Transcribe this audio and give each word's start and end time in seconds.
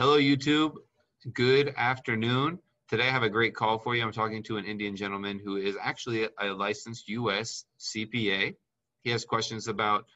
Hello, 0.00 0.18
YouTube. 0.18 0.76
Good 1.34 1.74
afternoon. 1.76 2.58
Today 2.88 3.08
I 3.08 3.10
have 3.10 3.22
a 3.22 3.28
great 3.28 3.54
call 3.54 3.78
for 3.78 3.94
you. 3.94 4.02
I'm 4.02 4.12
talking 4.12 4.42
to 4.44 4.56
an 4.56 4.64
Indian 4.64 4.96
gentleman 4.96 5.38
who 5.44 5.56
is 5.56 5.76
actually 5.78 6.26
a 6.40 6.46
licensed 6.46 7.06
US 7.10 7.66
CPA. 7.78 8.54
He 9.02 9.10
has 9.10 9.26
questions 9.26 9.68
about 9.68 10.06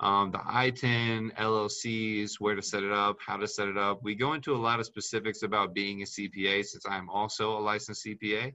um, 0.00 0.30
the 0.30 0.38
ITIN, 0.38 1.36
LLCs, 1.36 2.36
where 2.40 2.54
to 2.54 2.62
set 2.62 2.82
it 2.82 2.92
up, 2.92 3.18
how 3.20 3.36
to 3.36 3.46
set 3.46 3.68
it 3.68 3.76
up. 3.76 4.02
We 4.02 4.14
go 4.14 4.32
into 4.32 4.54
a 4.54 4.56
lot 4.56 4.80
of 4.80 4.86
specifics 4.86 5.42
about 5.42 5.74
being 5.74 6.00
a 6.00 6.06
CPA 6.06 6.64
since 6.64 6.86
I'm 6.88 7.10
also 7.10 7.58
a 7.58 7.60
licensed 7.60 8.06
CPA 8.06 8.54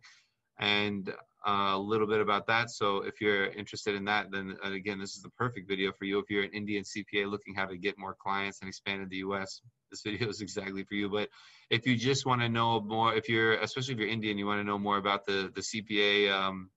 and 0.58 1.14
uh, 1.48 1.74
a 1.76 1.80
little 1.80 2.08
bit 2.08 2.22
about 2.22 2.48
that. 2.48 2.72
So 2.72 3.04
if 3.04 3.22
you're 3.22 3.52
interested 3.52 3.94
in 3.94 4.06
that, 4.06 4.32
then 4.32 4.58
uh, 4.66 4.72
again, 4.72 4.98
this 4.98 5.16
is 5.16 5.22
the 5.22 5.30
perfect 5.30 5.70
video 5.70 5.92
for 5.92 6.06
you. 6.06 6.18
If 6.18 6.32
you're 6.32 6.44
an 6.44 6.54
Indian 6.54 6.84
CPA 6.84 7.30
looking 7.30 7.54
how 7.54 7.68
to 7.68 7.78
get 7.78 8.00
more 8.00 8.16
clients 8.20 8.62
and 8.62 8.68
expand 8.68 9.04
in 9.04 9.10
the 9.10 9.18
US, 9.18 9.62
this 9.92 10.02
video 10.02 10.30
is 10.30 10.42
exactly 10.42 10.84
for 10.84 10.96
you. 10.96 11.10
But 11.10 11.30
if 11.70 11.86
you 11.86 11.96
just 11.96 12.26
want 12.26 12.42
to 12.42 12.50
know 12.50 12.82
more, 12.82 13.14
if 13.14 13.30
you're, 13.30 13.54
especially 13.54 13.94
if 13.94 14.00
you're 14.00 14.10
Indian, 14.10 14.38
you 14.38 14.48
want 14.48 14.60
to 14.60 14.64
know 14.64 14.80
more 14.80 14.98
about 14.98 15.26
the, 15.26 15.52
the 15.54 15.62
CPA, 15.62 16.32
um, 16.32 16.70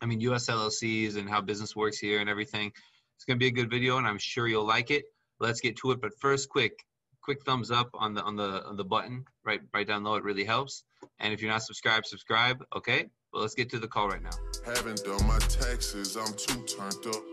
I 0.00 0.06
mean, 0.06 0.20
US 0.22 0.48
LLCs 0.48 1.16
and 1.16 1.28
how 1.28 1.40
business 1.40 1.76
works 1.76 1.98
here 1.98 2.20
and 2.20 2.30
everything, 2.30 2.72
it's 3.16 3.24
going 3.24 3.38
to 3.38 3.42
be 3.42 3.48
a 3.48 3.52
good 3.52 3.70
video 3.70 3.98
and 3.98 4.06
I'm 4.06 4.18
sure 4.18 4.48
you'll 4.48 4.66
like 4.66 4.90
it. 4.90 5.04
Let's 5.40 5.60
get 5.60 5.76
to 5.78 5.90
it. 5.90 6.00
But 6.00 6.12
first, 6.20 6.48
quick, 6.48 6.84
quick 7.20 7.44
thumbs 7.44 7.70
up 7.70 7.90
on 7.94 8.14
the, 8.14 8.22
on 8.22 8.36
the, 8.36 8.64
on 8.64 8.76
the 8.76 8.84
button 8.84 9.24
right, 9.44 9.60
right 9.72 9.86
down 9.86 10.04
low. 10.04 10.14
It 10.14 10.24
really 10.24 10.44
helps. 10.44 10.84
And 11.18 11.32
if 11.32 11.42
you're 11.42 11.50
not 11.50 11.62
subscribed, 11.62 12.06
subscribe. 12.06 12.64
Okay. 12.74 13.06
Well, 13.32 13.42
let's 13.42 13.54
get 13.54 13.68
to 13.70 13.80
the 13.80 13.88
call 13.88 14.08
right 14.08 14.22
now. 14.22 14.30
Haven't 14.64 15.02
done 15.04 15.26
my 15.26 15.38
taxes, 15.38 16.16
I'm 16.16 16.32
too 16.34 16.64
turned 16.66 17.06
up. 17.06 17.24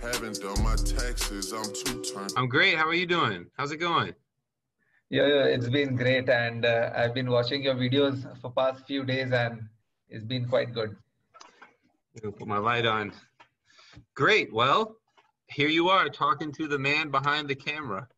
Haven't 0.00 0.40
done 0.40 0.62
my 0.62 0.76
taxes, 0.76 1.52
I'm 1.52 1.72
too 1.74 2.00
turned 2.02 2.32
I'm 2.36 2.48
great. 2.48 2.76
How 2.76 2.86
are 2.86 2.94
you 2.94 3.06
doing? 3.06 3.46
How's 3.56 3.72
it 3.72 3.78
going? 3.78 4.14
Yeah, 5.08 5.26
yeah, 5.26 5.44
it's 5.44 5.68
been 5.68 5.94
great, 5.94 6.28
and 6.28 6.64
uh, 6.64 6.90
I've 6.94 7.14
been 7.14 7.30
watching 7.30 7.62
your 7.62 7.76
videos 7.76 8.26
for 8.40 8.50
past 8.50 8.86
few 8.86 9.04
days, 9.04 9.30
and 9.32 9.68
it's 10.08 10.24
been 10.24 10.48
quite 10.48 10.74
good. 10.74 10.96
I'll 12.24 12.32
put 12.32 12.48
my 12.48 12.58
light 12.58 12.86
on. 12.86 13.12
Great. 14.14 14.52
Well, 14.52 14.96
here 15.48 15.68
you 15.68 15.88
are 15.90 16.08
talking 16.08 16.50
to 16.52 16.66
the 16.66 16.78
man 16.78 17.10
behind 17.10 17.48
the 17.48 17.54
camera. 17.54 18.08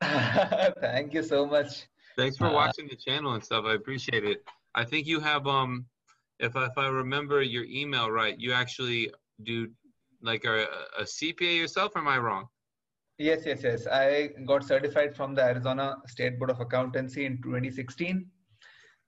Thank 0.00 1.12
you 1.12 1.24
so 1.24 1.44
much. 1.44 1.86
Thanks 2.16 2.36
for 2.36 2.46
uh, 2.46 2.52
watching 2.52 2.86
the 2.88 2.96
channel 2.96 3.34
and 3.34 3.44
stuff. 3.44 3.64
I 3.66 3.74
appreciate 3.74 4.24
it. 4.24 4.44
I 4.76 4.84
think 4.84 5.08
you 5.08 5.18
have 5.18 5.46
um, 5.48 5.86
if 6.38 6.54
I, 6.54 6.66
if 6.66 6.78
I 6.78 6.86
remember 6.86 7.42
your 7.42 7.64
email 7.64 8.10
right, 8.10 8.38
you 8.38 8.52
actually 8.52 9.10
do 9.42 9.68
like 10.22 10.44
a, 10.44 10.66
a 10.98 11.02
CPA 11.02 11.58
yourself. 11.58 11.96
Or 11.96 11.98
am 11.98 12.08
I 12.08 12.18
wrong? 12.18 12.48
Yes, 13.18 13.42
yes, 13.44 13.64
yes. 13.64 13.86
I 13.88 14.30
got 14.46 14.64
certified 14.64 15.16
from 15.16 15.34
the 15.34 15.42
Arizona 15.42 15.96
State 16.06 16.38
Board 16.38 16.50
of 16.50 16.60
Accountancy 16.60 17.26
in 17.26 17.42
2016. 17.42 18.24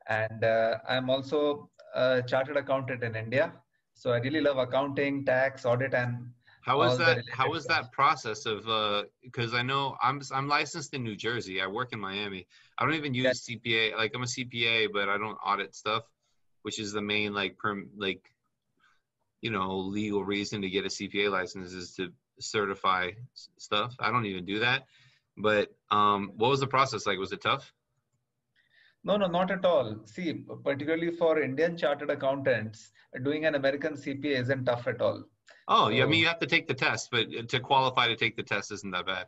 And 0.09 0.45
uh, 0.45 0.79
I'm 0.89 1.09
also 1.09 1.71
a 1.95 2.21
chartered 2.23 2.57
accountant 2.57 3.05
in 3.05 3.15
India. 3.15 3.53
So 3.95 4.11
I 4.11 4.19
really 4.19 4.41
love 4.41 4.59
accounting, 4.59 5.25
tax, 5.25 5.65
audit, 5.65 5.95
and 5.95 6.31
how 6.63 6.79
was 6.79 6.99
that? 6.99 7.25
How 7.31 7.49
was 7.49 7.65
that 7.67 7.91
process 7.93 8.45
of? 8.45 8.65
Because 9.23 9.55
uh, 9.55 9.59
I 9.59 9.63
know 9.63 9.97
I'm 10.03 10.21
I'm 10.33 10.47
licensed 10.47 10.93
in 10.93 11.03
New 11.03 11.17
Jersey. 11.17 11.61
I 11.61 11.67
work 11.67 11.93
in 11.93 12.01
Miami. 12.01 12.47
I 12.79 12.85
don't 12.85 12.95
even 12.95 13.15
use 13.15 13.25
That's, 13.25 13.49
CPA. 13.49 13.97
Like 13.97 14.13
I'm 14.15 14.23
a 14.23 14.27
CPA, 14.27 14.89
but 14.93 15.09
I 15.09 15.17
don't 15.17 15.39
audit 15.45 15.75
stuff, 15.75 16.05
which 16.63 16.79
is 16.79 16.93
the 16.93 17.01
main 17.01 17.33
like 17.33 17.57
perm 17.57 17.89
like, 17.97 18.23
you 19.41 19.51
know, 19.51 19.79
legal 19.79 20.23
reason 20.23 20.61
to 20.61 20.69
get 20.69 20.85
a 20.85 20.89
CPA 20.89 21.31
license 21.31 21.73
is 21.73 21.95
to 21.95 22.13
certify 22.41 23.11
stuff. 23.57 23.95
I 23.99 24.11
don't 24.11 24.27
even 24.27 24.45
do 24.45 24.61
that. 24.61 24.87
But 25.37 25.71
um, 25.91 26.33
what 26.37 26.51
was 26.51 26.61
the 26.61 26.67
process 26.67 27.07
like? 27.07 27.19
Was 27.19 27.33
it 27.33 27.41
tough? 27.43 27.73
No, 29.03 29.17
no, 29.17 29.27
not 29.27 29.51
at 29.51 29.65
all. 29.65 29.97
See, 30.05 30.45
particularly 30.63 31.11
for 31.11 31.41
Indian 31.41 31.77
chartered 31.77 32.11
accountants, 32.11 32.91
doing 33.23 33.47
an 33.47 33.55
American 33.55 33.95
CPA 33.95 34.41
isn't 34.41 34.65
tough 34.65 34.87
at 34.87 35.01
all. 35.01 35.25
Oh, 35.69 35.87
so, 35.87 35.89
yeah. 35.91 36.05
I 36.05 36.07
mean, 36.07 36.21
you 36.21 36.27
have 36.27 36.41
to 36.41 36.47
take 36.47 36.67
the 36.67 36.75
test, 36.75 37.11
but 37.11 37.49
to 37.49 37.61
qualify 37.61 38.09
to 38.09 38.17
take 38.17 38.37
the 38.37 38.43
test 38.43 38.73
isn't 38.73 38.91
that 38.91 39.07
bad. 39.07 39.27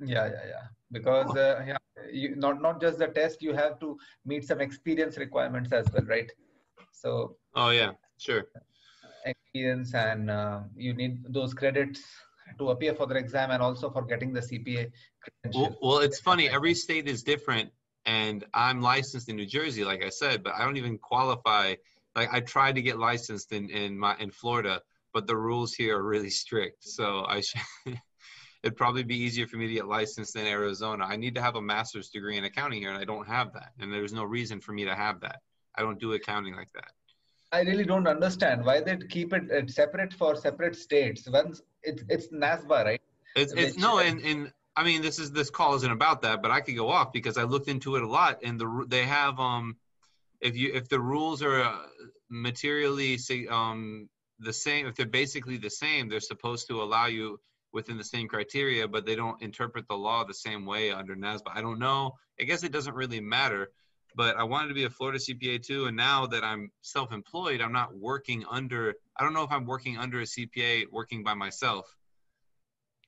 Yeah, 0.00 0.26
yeah, 0.26 0.46
yeah. 0.48 0.62
Because 0.92 1.30
oh. 1.36 1.40
uh, 1.40 1.64
yeah, 1.66 1.76
you, 2.10 2.36
not 2.36 2.62
not 2.62 2.80
just 2.80 2.98
the 2.98 3.08
test, 3.08 3.42
you 3.42 3.52
have 3.54 3.78
to 3.80 3.98
meet 4.24 4.46
some 4.46 4.60
experience 4.60 5.18
requirements 5.18 5.72
as 5.72 5.86
well, 5.92 6.04
right? 6.04 6.30
So. 6.92 7.36
Oh 7.54 7.70
yeah, 7.70 7.92
sure. 8.18 8.44
Experience 9.24 9.94
and 9.94 10.30
uh, 10.30 10.60
you 10.76 10.94
need 10.94 11.24
those 11.28 11.52
credits 11.52 12.02
to 12.58 12.70
appear 12.70 12.94
for 12.94 13.06
the 13.06 13.14
exam 13.16 13.50
and 13.50 13.62
also 13.62 13.90
for 13.90 14.02
getting 14.02 14.32
the 14.32 14.40
CPA 14.40 14.90
well, 15.54 15.76
well, 15.80 15.98
it's 15.98 16.20
funny. 16.20 16.48
Every 16.48 16.74
state 16.74 17.08
is 17.08 17.22
different, 17.22 17.70
and 18.04 18.44
I'm 18.54 18.80
licensed 18.80 19.28
in 19.28 19.36
New 19.36 19.46
Jersey, 19.46 19.84
like 19.84 20.04
I 20.04 20.08
said, 20.08 20.42
but 20.42 20.54
I 20.54 20.64
don't 20.64 20.76
even 20.76 20.98
qualify. 20.98 21.74
Like 22.14 22.32
I 22.32 22.40
tried 22.40 22.76
to 22.76 22.82
get 22.82 22.98
licensed 22.98 23.52
in 23.52 23.70
in 23.70 23.98
my 23.98 24.16
in 24.18 24.30
Florida, 24.30 24.82
but 25.12 25.26
the 25.26 25.36
rules 25.36 25.74
here 25.74 25.98
are 25.98 26.04
really 26.04 26.30
strict. 26.30 26.84
So 26.84 27.24
I 27.26 27.40
should. 27.40 27.60
it'd 28.62 28.76
probably 28.76 29.04
be 29.04 29.16
easier 29.16 29.46
for 29.46 29.56
me 29.58 29.68
to 29.68 29.74
get 29.74 29.86
licensed 29.86 30.34
in 30.34 30.46
Arizona. 30.46 31.04
I 31.04 31.16
need 31.16 31.36
to 31.36 31.42
have 31.42 31.54
a 31.54 31.62
master's 31.62 32.08
degree 32.08 32.36
in 32.36 32.44
accounting 32.44 32.80
here, 32.80 32.90
and 32.90 32.98
I 32.98 33.04
don't 33.04 33.26
have 33.28 33.52
that. 33.52 33.72
And 33.78 33.92
there's 33.92 34.12
no 34.12 34.24
reason 34.24 34.60
for 34.60 34.72
me 34.72 34.84
to 34.86 34.94
have 34.94 35.20
that. 35.20 35.40
I 35.76 35.82
don't 35.82 36.00
do 36.00 36.14
accounting 36.14 36.56
like 36.56 36.72
that. 36.72 36.90
I 37.52 37.60
really 37.60 37.84
don't 37.84 38.08
understand 38.08 38.64
why 38.64 38.80
they 38.80 38.96
keep 38.96 39.32
it 39.32 39.70
separate 39.70 40.12
for 40.12 40.34
separate 40.36 40.76
states. 40.76 41.28
Once 41.30 41.62
it's 41.82 42.02
it's 42.08 42.28
NASBA, 42.28 42.84
right? 42.84 43.02
It's, 43.36 43.52
it's 43.52 43.78
no, 43.78 43.98
and 43.98 44.20
and 44.20 44.52
I 44.74 44.84
mean 44.84 45.02
this 45.02 45.18
is 45.18 45.30
this 45.30 45.50
call 45.50 45.74
isn't 45.76 45.90
about 45.90 46.22
that, 46.22 46.42
but 46.42 46.50
I 46.50 46.60
could 46.60 46.76
go 46.76 46.88
off 46.88 47.12
because 47.12 47.38
I 47.38 47.44
looked 47.44 47.68
into 47.68 47.96
it 47.96 48.02
a 48.02 48.08
lot, 48.08 48.40
and 48.42 48.60
the 48.60 48.84
they 48.88 49.04
have 49.04 49.38
um, 49.38 49.76
if 50.40 50.56
you 50.56 50.72
if 50.74 50.88
the 50.88 51.00
rules 51.00 51.42
are 51.42 51.62
uh, 51.62 51.78
materially 52.28 53.18
um 53.48 54.08
the 54.38 54.52
same, 54.52 54.86
if 54.86 54.96
they're 54.96 55.06
basically 55.06 55.56
the 55.56 55.70
same, 55.70 56.08
they're 56.08 56.20
supposed 56.20 56.66
to 56.68 56.82
allow 56.82 57.06
you 57.06 57.40
within 57.72 57.96
the 57.96 58.04
same 58.04 58.26
criteria, 58.28 58.88
but 58.88 59.06
they 59.06 59.14
don't 59.14 59.40
interpret 59.40 59.86
the 59.88 59.94
law 59.94 60.24
the 60.24 60.34
same 60.34 60.66
way 60.66 60.90
under 60.90 61.14
NASBA. 61.14 61.48
I 61.54 61.60
don't 61.60 61.78
know. 61.78 62.16
I 62.40 62.44
guess 62.44 62.62
it 62.64 62.72
doesn't 62.72 62.94
really 62.94 63.20
matter 63.20 63.70
but 64.16 64.36
I 64.36 64.44
wanted 64.44 64.68
to 64.68 64.74
be 64.74 64.84
a 64.84 64.90
Florida 64.90 65.18
CPA 65.18 65.62
too. 65.62 65.86
And 65.86 65.96
now 65.96 66.26
that 66.26 66.42
I'm 66.42 66.70
self 66.80 67.12
employed, 67.12 67.60
I'm 67.60 67.72
not 67.72 67.94
working 67.94 68.44
under, 68.50 68.94
I 69.18 69.22
don't 69.22 69.34
know 69.34 69.44
if 69.44 69.52
I'm 69.52 69.66
working 69.66 69.98
under 69.98 70.20
a 70.20 70.24
CPA 70.24 70.86
working 70.90 71.22
by 71.22 71.34
myself. 71.34 71.94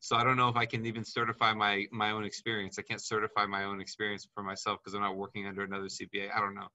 So 0.01 0.17
I 0.17 0.23
don't 0.23 0.37
know 0.37 0.49
if 0.49 0.57
I 0.57 0.67
can 0.67 0.85
even 0.87 1.05
certify 1.05 1.55
my, 1.55 1.87
my 1.91 2.11
own 2.13 2.25
experience. 2.25 2.79
I 2.79 2.83
can't 2.83 3.03
certify 3.03 3.47
my 3.47 3.65
own 3.65 3.81
experience 3.81 4.29
for 4.35 4.43
myself 4.43 4.79
because 4.79 4.95
I'm 4.95 5.01
not 5.01 5.17
working 5.17 5.47
under 5.47 5.63
another 5.63 5.87
CPA. 5.87 6.29
I 6.37 6.41
don't 6.41 6.55
know. 6.55 6.69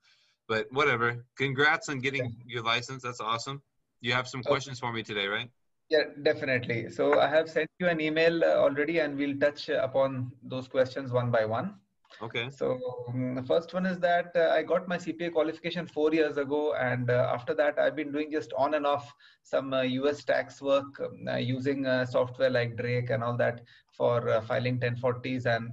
But 0.49 0.65
whatever. 0.71 1.23
Congrats 1.37 1.87
on 1.87 1.99
getting 1.99 2.35
your 2.45 2.63
license. 2.63 3.03
That's 3.03 3.21
awesome. 3.21 3.61
You 4.01 4.13
have 4.13 4.27
some 4.27 4.43
questions 4.43 4.79
for 4.79 4.91
me 4.91 5.03
today, 5.03 5.27
right? 5.27 5.49
Yeah, 5.89 6.05
definitely. 6.23 6.89
So 6.89 7.19
I 7.19 7.27
have 7.27 7.49
sent 7.49 7.69
you 7.79 7.87
an 7.87 8.01
email 8.01 8.43
uh, 8.43 8.55
already 8.55 8.99
and 8.99 9.15
we'll 9.15 9.37
touch 9.37 9.69
upon 9.69 10.31
those 10.43 10.67
questions 10.67 11.11
one 11.11 11.29
by 11.29 11.45
one. 11.45 11.75
Okay. 12.21 12.49
So 12.49 12.79
um, 13.09 13.35
the 13.35 13.43
first 13.43 13.73
one 13.73 13.85
is 13.85 13.99
that 13.99 14.31
uh, 14.35 14.49
I 14.53 14.63
got 14.63 14.87
my 14.87 14.97
CPA 14.97 15.33
qualification 15.33 15.87
four 15.87 16.13
years 16.13 16.37
ago, 16.37 16.73
and 16.73 17.09
uh, 17.09 17.31
after 17.33 17.53
that 17.55 17.79
I've 17.79 17.95
been 17.95 18.11
doing 18.11 18.31
just 18.31 18.53
on 18.57 18.75
and 18.75 18.85
off 18.85 19.11
some 19.41 19.73
uh, 19.73 19.81
US 19.81 20.23
tax 20.23 20.61
work 20.61 20.99
um, 20.99 21.27
uh, 21.27 21.37
using 21.37 21.85
uh, 21.85 22.05
software 22.05 22.49
like 22.49 22.77
Drake 22.77 23.09
and 23.09 23.23
all 23.23 23.35
that 23.37 23.61
for 23.91 24.29
uh, 24.29 24.41
filing 24.41 24.79
1040s 24.79 25.45
and 25.45 25.71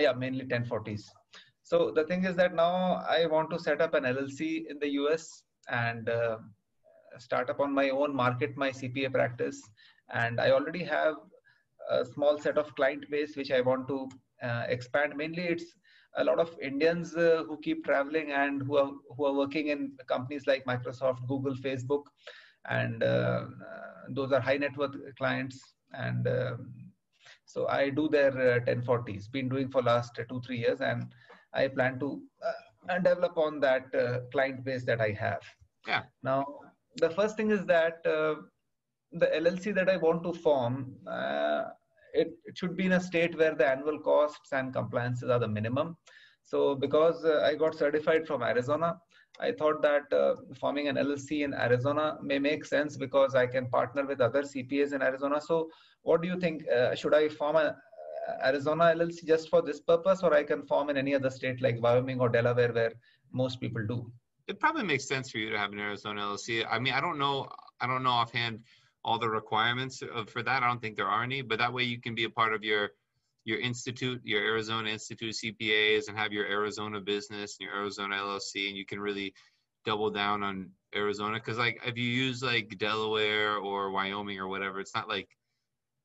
yeah, 0.00 0.12
mainly 0.16 0.44
1040s. 0.44 1.04
So 1.62 1.92
the 1.94 2.04
thing 2.04 2.24
is 2.24 2.36
that 2.36 2.54
now 2.54 3.04
I 3.08 3.26
want 3.26 3.50
to 3.50 3.58
set 3.58 3.80
up 3.80 3.94
an 3.94 4.04
LLC 4.04 4.70
in 4.70 4.78
the 4.78 4.88
US 5.02 5.42
and 5.68 6.08
start 7.18 7.50
up 7.50 7.60
on 7.60 7.72
my 7.72 7.90
own, 7.90 8.14
market 8.14 8.56
my 8.56 8.70
CPA 8.70 9.12
practice, 9.12 9.60
and 10.12 10.40
I 10.40 10.50
already 10.50 10.84
have 10.84 11.16
a 11.90 12.04
small 12.04 12.38
set 12.38 12.58
of 12.58 12.74
client 12.74 13.04
base 13.10 13.36
which 13.36 13.50
I 13.50 13.60
want 13.60 13.88
to 13.88 14.08
expand. 14.42 15.16
Mainly, 15.16 15.44
it's 15.44 15.74
a 16.16 16.24
lot 16.24 16.38
of 16.38 16.56
Indians 16.60 17.14
uh, 17.16 17.44
who 17.46 17.58
keep 17.58 17.84
traveling 17.84 18.32
and 18.32 18.62
who 18.62 18.76
are 18.76 18.92
who 19.16 19.26
are 19.26 19.34
working 19.34 19.68
in 19.68 19.92
companies 20.06 20.46
like 20.46 20.64
Microsoft, 20.64 21.26
Google, 21.26 21.54
Facebook, 21.54 22.04
and 22.68 23.02
uh, 23.02 23.44
those 24.10 24.32
are 24.32 24.40
high 24.40 24.56
net 24.56 24.76
worth 24.76 24.96
clients. 25.16 25.74
And 25.92 26.26
um, 26.28 26.74
so 27.44 27.66
I 27.68 27.90
do 27.90 28.08
their 28.08 28.32
1040s. 28.60 29.30
Been 29.30 29.48
doing 29.48 29.68
for 29.68 29.82
last 29.82 30.18
two 30.28 30.40
three 30.44 30.58
years, 30.58 30.80
and 30.80 31.06
I 31.54 31.68
plan 31.68 31.98
to 32.00 32.22
develop 33.02 33.36
on 33.36 33.60
that 33.60 33.86
client 34.32 34.64
base 34.64 34.84
that 34.84 35.00
I 35.00 35.12
have. 35.12 35.42
Yeah. 35.86 36.02
Now, 36.22 36.44
the 36.96 37.10
first 37.10 37.36
thing 37.36 37.50
is 37.50 37.64
that 37.66 38.04
uh, 38.06 38.42
the 39.12 39.26
LLC 39.26 39.74
that 39.74 39.88
I 39.88 39.96
want 39.96 40.22
to 40.24 40.32
form, 40.32 40.94
uh, 41.06 41.64
it, 42.14 42.32
it 42.44 42.56
should 42.56 42.76
be 42.76 42.86
in 42.86 42.92
a 42.92 43.00
state 43.00 43.36
where 43.38 43.54
the 43.54 43.66
annual 43.66 43.98
costs 43.98 44.52
and 44.52 44.72
compliances 44.72 45.30
are 45.30 45.38
the 45.38 45.48
minimum. 45.48 45.96
So 46.42 46.74
because 46.74 47.24
uh, 47.24 47.42
I 47.44 47.54
got 47.54 47.74
certified 47.74 48.26
from 48.26 48.42
Arizona, 48.42 48.96
I 49.40 49.52
thought 49.52 49.82
that 49.82 50.12
uh, 50.12 50.34
forming 50.58 50.88
an 50.88 50.96
LLC 50.96 51.44
in 51.44 51.54
Arizona 51.54 52.18
may 52.22 52.38
make 52.38 52.64
sense 52.64 52.96
because 52.96 53.34
I 53.34 53.46
can 53.46 53.66
partner 53.68 54.06
with 54.06 54.20
other 54.20 54.42
CPAs 54.42 54.92
in 54.92 55.02
Arizona. 55.02 55.40
So 55.40 55.68
what 56.02 56.22
do 56.22 56.28
you 56.28 56.40
think? 56.40 56.66
Uh, 56.68 56.94
should 56.94 57.14
I 57.14 57.28
form 57.28 57.56
a, 57.56 57.76
Arizona 58.44 58.84
LLC 58.96 59.26
just 59.26 59.48
for 59.48 59.62
this 59.62 59.80
purpose, 59.80 60.22
or 60.22 60.34
I 60.34 60.42
can 60.42 60.62
form 60.66 60.90
in 60.90 60.96
any 60.96 61.14
other 61.14 61.30
state 61.30 61.62
like 61.62 61.80
Wyoming 61.80 62.20
or 62.20 62.28
Delaware, 62.28 62.72
where 62.72 62.92
most 63.32 63.60
people 63.60 63.86
do? 63.86 64.10
It 64.48 64.58
probably 64.60 64.84
makes 64.84 65.06
sense 65.06 65.30
for 65.30 65.38
you 65.38 65.50
to 65.50 65.58
have 65.58 65.72
an 65.72 65.78
Arizona 65.78 66.22
LLC. 66.22 66.64
I 66.68 66.78
mean, 66.78 66.94
I 66.94 67.00
don't 67.00 67.18
know. 67.18 67.48
I 67.80 67.86
don't 67.86 68.02
know 68.02 68.10
offhand 68.10 68.60
all 69.04 69.18
the 69.18 69.28
requirements 69.28 70.02
for 70.26 70.42
that. 70.42 70.62
I 70.62 70.66
don't 70.66 70.80
think 70.80 70.96
there 70.96 71.08
are 71.08 71.22
any, 71.22 71.42
but 71.42 71.58
that 71.58 71.72
way 71.72 71.84
you 71.84 72.00
can 72.00 72.14
be 72.14 72.24
a 72.24 72.30
part 72.30 72.52
of 72.52 72.64
your 72.64 72.90
your 73.44 73.60
institute, 73.60 74.20
your 74.24 74.42
Arizona 74.42 74.90
Institute 74.90 75.30
of 75.30 75.34
CPAs, 75.34 76.08
and 76.08 76.18
have 76.18 76.32
your 76.32 76.44
Arizona 76.46 77.00
business 77.00 77.56
and 77.58 77.66
your 77.66 77.76
Arizona 77.76 78.16
LLC, 78.16 78.68
and 78.68 78.76
you 78.76 78.84
can 78.84 79.00
really 79.00 79.32
double 79.86 80.10
down 80.10 80.42
on 80.42 80.70
Arizona. 80.94 81.38
Because 81.38 81.56
like 81.56 81.80
if 81.86 81.96
you 81.96 82.04
use 82.04 82.42
like 82.42 82.76
Delaware 82.78 83.56
or 83.56 83.90
Wyoming 83.90 84.38
or 84.38 84.48
whatever, 84.48 84.80
it's 84.80 84.94
not 84.94 85.08
like 85.08 85.28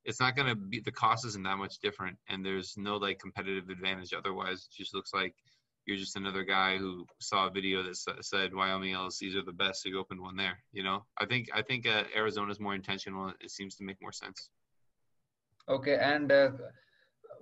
it's 0.06 0.20
not 0.20 0.36
going 0.36 0.48
to 0.48 0.56
be 0.56 0.80
the 0.80 0.92
cost 0.92 1.26
isn't 1.26 1.44
that 1.44 1.58
much 1.58 1.80
different, 1.80 2.18
and 2.30 2.46
there's 2.46 2.76
no 2.78 2.96
like 2.98 3.20
competitive 3.20 3.70
advantage. 3.70 4.14
Otherwise, 4.14 4.68
it 4.70 4.78
just 4.78 4.94
looks 4.94 5.14
like 5.14 5.36
you're 5.86 5.98
just 5.98 6.16
another 6.16 6.44
guy 6.44 6.78
who 6.78 7.06
saw 7.20 7.48
a 7.48 7.52
video 7.52 7.84
that 7.84 7.98
said 8.22 8.54
Wyoming 8.54 8.94
LLCs 8.94 9.36
are 9.36 9.44
the 9.44 9.52
best, 9.52 9.84
so 9.84 9.90
you 9.90 10.00
opened 10.00 10.22
one 10.22 10.36
there. 10.36 10.58
You 10.72 10.84
know, 10.84 11.06
I 11.20 11.26
think 11.26 11.50
I 11.54 11.62
think 11.62 11.88
uh, 11.88 12.04
Arizona 12.16 12.52
is 12.52 12.60
more 12.60 12.76
intentional. 12.76 13.34
It 13.42 13.52
seems 13.52 13.76
to 13.76 13.84
make 13.84 14.02
more 14.02 14.12
sense. 14.12 14.50
Okay, 15.68 15.98
and 15.98 16.32
uh, 16.32 16.52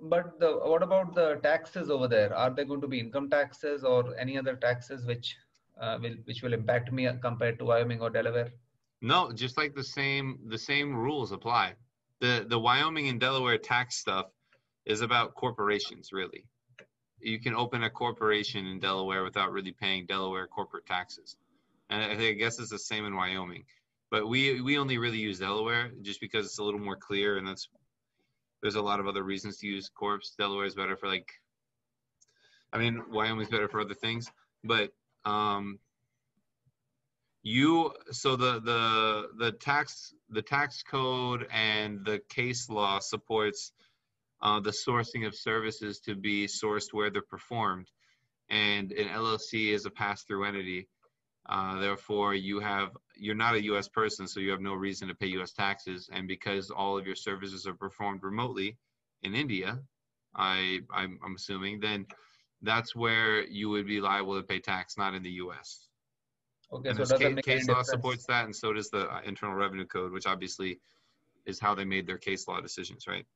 but 0.02 0.40
the 0.40 0.52
what 0.64 0.82
about 0.82 1.14
the 1.14 1.36
taxes 1.42 1.90
over 1.90 2.08
there? 2.08 2.34
Are 2.34 2.50
they 2.50 2.64
going 2.64 2.80
to 2.80 2.88
be 2.88 2.98
income 2.98 3.30
taxes 3.30 3.84
or 3.84 4.16
any 4.18 4.36
other 4.36 4.56
taxes 4.56 5.06
which 5.06 5.36
uh, 5.80 5.98
will 6.00 6.16
which 6.24 6.42
will 6.42 6.52
impact 6.52 6.92
me 6.92 7.08
compared 7.20 7.58
to 7.60 7.64
Wyoming 7.64 8.00
or 8.00 8.10
Delaware? 8.10 8.52
No, 9.00 9.32
just 9.32 9.56
like 9.56 9.74
the 9.74 9.84
same 9.84 10.38
the 10.48 10.58
same 10.58 10.94
rules 10.94 11.32
apply. 11.32 11.74
The 12.20 12.46
the 12.48 12.58
Wyoming 12.58 13.08
and 13.08 13.20
Delaware 13.20 13.58
tax 13.58 13.96
stuff 13.96 14.26
is 14.84 15.00
about 15.00 15.34
corporations 15.34 16.10
really. 16.12 16.44
You 17.22 17.38
can 17.38 17.54
open 17.54 17.84
a 17.84 17.90
corporation 17.90 18.66
in 18.66 18.80
Delaware 18.80 19.22
without 19.22 19.52
really 19.52 19.72
paying 19.72 20.06
Delaware 20.06 20.46
corporate 20.46 20.86
taxes. 20.86 21.36
And 21.88 22.02
I, 22.02 22.28
I 22.28 22.32
guess 22.32 22.58
it's 22.58 22.70
the 22.70 22.78
same 22.78 23.04
in 23.04 23.14
Wyoming. 23.14 23.64
But 24.10 24.28
we 24.28 24.60
we 24.60 24.76
only 24.76 24.98
really 24.98 25.18
use 25.18 25.38
Delaware 25.38 25.90
just 26.02 26.20
because 26.20 26.44
it's 26.44 26.58
a 26.58 26.64
little 26.64 26.80
more 26.80 26.96
clear 26.96 27.38
and 27.38 27.46
that's 27.46 27.68
there's 28.60 28.74
a 28.76 28.82
lot 28.82 29.00
of 29.00 29.08
other 29.08 29.22
reasons 29.22 29.58
to 29.58 29.66
use 29.66 29.88
corps. 29.88 30.20
Delaware 30.38 30.66
is 30.66 30.74
better 30.74 30.96
for 30.96 31.08
like, 31.08 31.32
I 32.72 32.78
mean, 32.78 33.02
Wyoming's 33.10 33.50
better 33.50 33.68
for 33.68 33.80
other 33.80 33.94
things, 33.94 34.30
but 34.62 34.92
um, 35.24 35.78
you 37.42 37.92
so 38.12 38.36
the 38.36 38.60
the 38.60 39.28
the 39.36 39.52
tax 39.52 40.14
the 40.30 40.42
tax 40.42 40.82
code 40.82 41.46
and 41.52 42.04
the 42.04 42.20
case 42.28 42.68
law 42.68 43.00
supports 43.00 43.72
uh, 44.42 44.60
the 44.60 44.70
sourcing 44.70 45.26
of 45.26 45.34
services 45.34 46.00
to 46.00 46.14
be 46.14 46.46
sourced 46.46 46.92
where 46.92 47.10
they're 47.10 47.22
performed, 47.22 47.90
and 48.50 48.92
an 48.92 49.08
LLC 49.08 49.72
is 49.72 49.86
a 49.86 49.90
pass-through 49.90 50.44
entity. 50.44 50.88
Uh, 51.48 51.78
therefore, 51.78 52.34
you 52.34 52.60
have 52.60 52.90
you're 53.16 53.34
not 53.34 53.54
a 53.54 53.64
U.S. 53.64 53.88
person, 53.88 54.26
so 54.26 54.40
you 54.40 54.50
have 54.50 54.60
no 54.60 54.74
reason 54.74 55.08
to 55.08 55.14
pay 55.14 55.26
U.S. 55.28 55.52
taxes. 55.52 56.08
And 56.12 56.26
because 56.28 56.70
all 56.70 56.98
of 56.98 57.06
your 57.06 57.16
services 57.16 57.66
are 57.66 57.74
performed 57.74 58.22
remotely 58.22 58.76
in 59.22 59.34
India, 59.34 59.80
I 60.34 60.80
I'm, 60.92 61.18
I'm 61.24 61.34
assuming 61.36 61.80
then 61.80 62.06
that's 62.62 62.94
where 62.94 63.44
you 63.46 63.70
would 63.70 63.86
be 63.86 64.00
liable 64.00 64.36
to 64.36 64.42
pay 64.42 64.60
tax, 64.60 64.96
not 64.96 65.14
in 65.14 65.22
the 65.22 65.30
U.S. 65.30 65.88
Okay, 66.72 66.90
and 66.90 67.06
so 67.06 67.18
case, 67.18 67.40
case 67.42 67.68
law 67.68 67.82
supports 67.82 68.24
that, 68.26 68.44
and 68.46 68.56
so 68.56 68.72
does 68.72 68.88
the 68.88 69.08
uh, 69.08 69.20
Internal 69.24 69.54
Revenue 69.54 69.84
Code, 69.84 70.12
which 70.12 70.26
obviously 70.26 70.80
is 71.44 71.60
how 71.60 71.74
they 71.74 71.84
made 71.84 72.06
their 72.06 72.18
case 72.18 72.48
law 72.48 72.60
decisions, 72.60 73.06
right? 73.06 73.26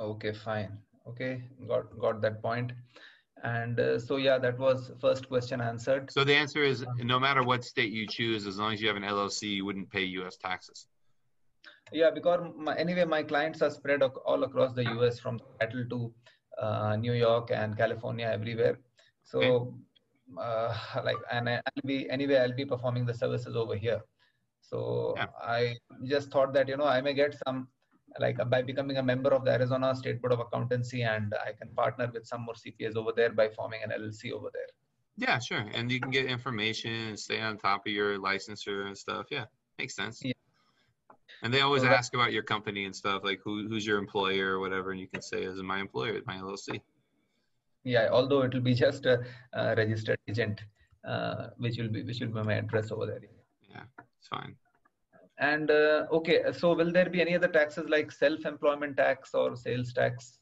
Okay, 0.00 0.32
fine. 0.32 0.78
Okay, 1.06 1.42
got 1.66 1.98
got 1.98 2.20
that 2.20 2.42
point 2.42 2.72
and 3.44 3.78
uh, 3.78 3.98
so 3.98 4.16
yeah 4.16 4.38
that 4.38 4.58
was 4.58 4.90
first 5.00 5.28
question 5.28 5.60
answered 5.60 6.10
so 6.10 6.24
the 6.24 6.34
answer 6.34 6.62
is 6.62 6.84
no 6.98 7.18
matter 7.18 7.42
what 7.42 7.64
state 7.64 7.92
you 7.92 8.06
choose 8.06 8.46
as 8.46 8.58
long 8.58 8.72
as 8.72 8.80
you 8.80 8.88
have 8.88 8.96
an 8.96 9.02
llc 9.02 9.42
you 9.42 9.64
wouldn't 9.64 9.88
pay 9.90 10.04
us 10.04 10.36
taxes 10.36 10.86
yeah 11.92 12.10
because 12.10 12.40
my, 12.56 12.76
anyway 12.76 13.04
my 13.04 13.22
clients 13.22 13.62
are 13.62 13.70
spread 13.70 14.02
all 14.02 14.44
across 14.44 14.72
the 14.72 14.82
us 14.82 15.18
from 15.18 15.38
seattle 15.38 15.84
to 15.88 16.12
uh, 16.62 16.96
new 16.96 17.12
york 17.12 17.50
and 17.52 17.76
california 17.76 18.26
everywhere 18.26 18.78
so 19.24 19.40
okay. 19.40 19.70
uh, 20.42 20.74
like 21.04 21.16
and 21.30 21.48
i'll 21.48 21.86
be 21.86 22.08
anyway 22.10 22.38
i'll 22.38 22.56
be 22.56 22.64
performing 22.64 23.06
the 23.06 23.14
services 23.14 23.56
over 23.56 23.76
here 23.76 24.00
so 24.60 25.14
yeah. 25.16 25.26
i 25.42 25.76
just 26.04 26.30
thought 26.30 26.52
that 26.52 26.68
you 26.68 26.76
know 26.76 26.86
i 26.86 27.00
may 27.00 27.14
get 27.14 27.34
some 27.46 27.68
like 28.20 28.38
by 28.50 28.62
becoming 28.62 28.98
a 28.98 29.02
member 29.02 29.30
of 29.34 29.44
the 29.44 29.52
Arizona 29.52 29.94
State 29.94 30.20
Board 30.20 30.32
of 30.32 30.40
Accountancy, 30.40 31.02
and 31.02 31.34
I 31.46 31.52
can 31.52 31.68
partner 31.74 32.10
with 32.12 32.26
some 32.26 32.42
more 32.42 32.54
CPAs 32.54 32.96
over 32.96 33.12
there 33.14 33.30
by 33.30 33.48
forming 33.48 33.82
an 33.82 33.90
LLC 33.90 34.32
over 34.32 34.50
there. 34.52 34.68
Yeah, 35.16 35.38
sure. 35.40 35.64
And 35.74 35.90
you 35.90 36.00
can 36.00 36.10
get 36.10 36.26
information 36.26 36.92
and 36.92 37.18
stay 37.18 37.40
on 37.40 37.58
top 37.58 37.86
of 37.86 37.92
your 37.92 38.18
licensure 38.18 38.86
and 38.86 38.96
stuff. 38.96 39.26
Yeah, 39.30 39.46
makes 39.78 39.96
sense. 39.96 40.20
Yeah. 40.24 40.32
And 41.42 41.52
they 41.52 41.60
always 41.60 41.82
so 41.82 41.88
ask 41.88 42.14
about 42.14 42.32
your 42.32 42.42
company 42.42 42.84
and 42.84 42.94
stuff, 42.94 43.22
like 43.24 43.40
who, 43.44 43.68
who's 43.68 43.86
your 43.86 43.98
employer 43.98 44.54
or 44.54 44.60
whatever, 44.60 44.92
and 44.92 45.00
you 45.00 45.08
can 45.08 45.22
say, 45.22 45.42
"Is 45.42 45.62
my 45.62 45.80
employer, 45.80 46.20
my 46.26 46.36
LLC." 46.36 46.80
Yeah, 47.84 48.08
although 48.10 48.42
it 48.42 48.52
will 48.54 48.60
be 48.60 48.74
just 48.74 49.06
a, 49.06 49.24
a 49.52 49.74
registered 49.76 50.18
agent, 50.28 50.60
uh, 51.06 51.48
which 51.58 51.78
will 51.78 51.88
be 51.88 52.02
which 52.02 52.20
will 52.20 52.28
be 52.28 52.42
my 52.42 52.54
address 52.54 52.90
over 52.90 53.06
there. 53.06 53.20
Yeah, 53.70 53.84
it's 54.18 54.28
fine. 54.28 54.56
And 55.38 55.70
uh, 55.70 56.06
okay, 56.12 56.42
so 56.52 56.74
will 56.74 56.90
there 56.90 57.08
be 57.08 57.20
any 57.20 57.36
other 57.36 57.48
taxes 57.48 57.88
like 57.88 58.10
self-employment 58.10 58.96
tax 58.96 59.34
or 59.34 59.56
sales 59.56 59.92
tax 59.92 60.40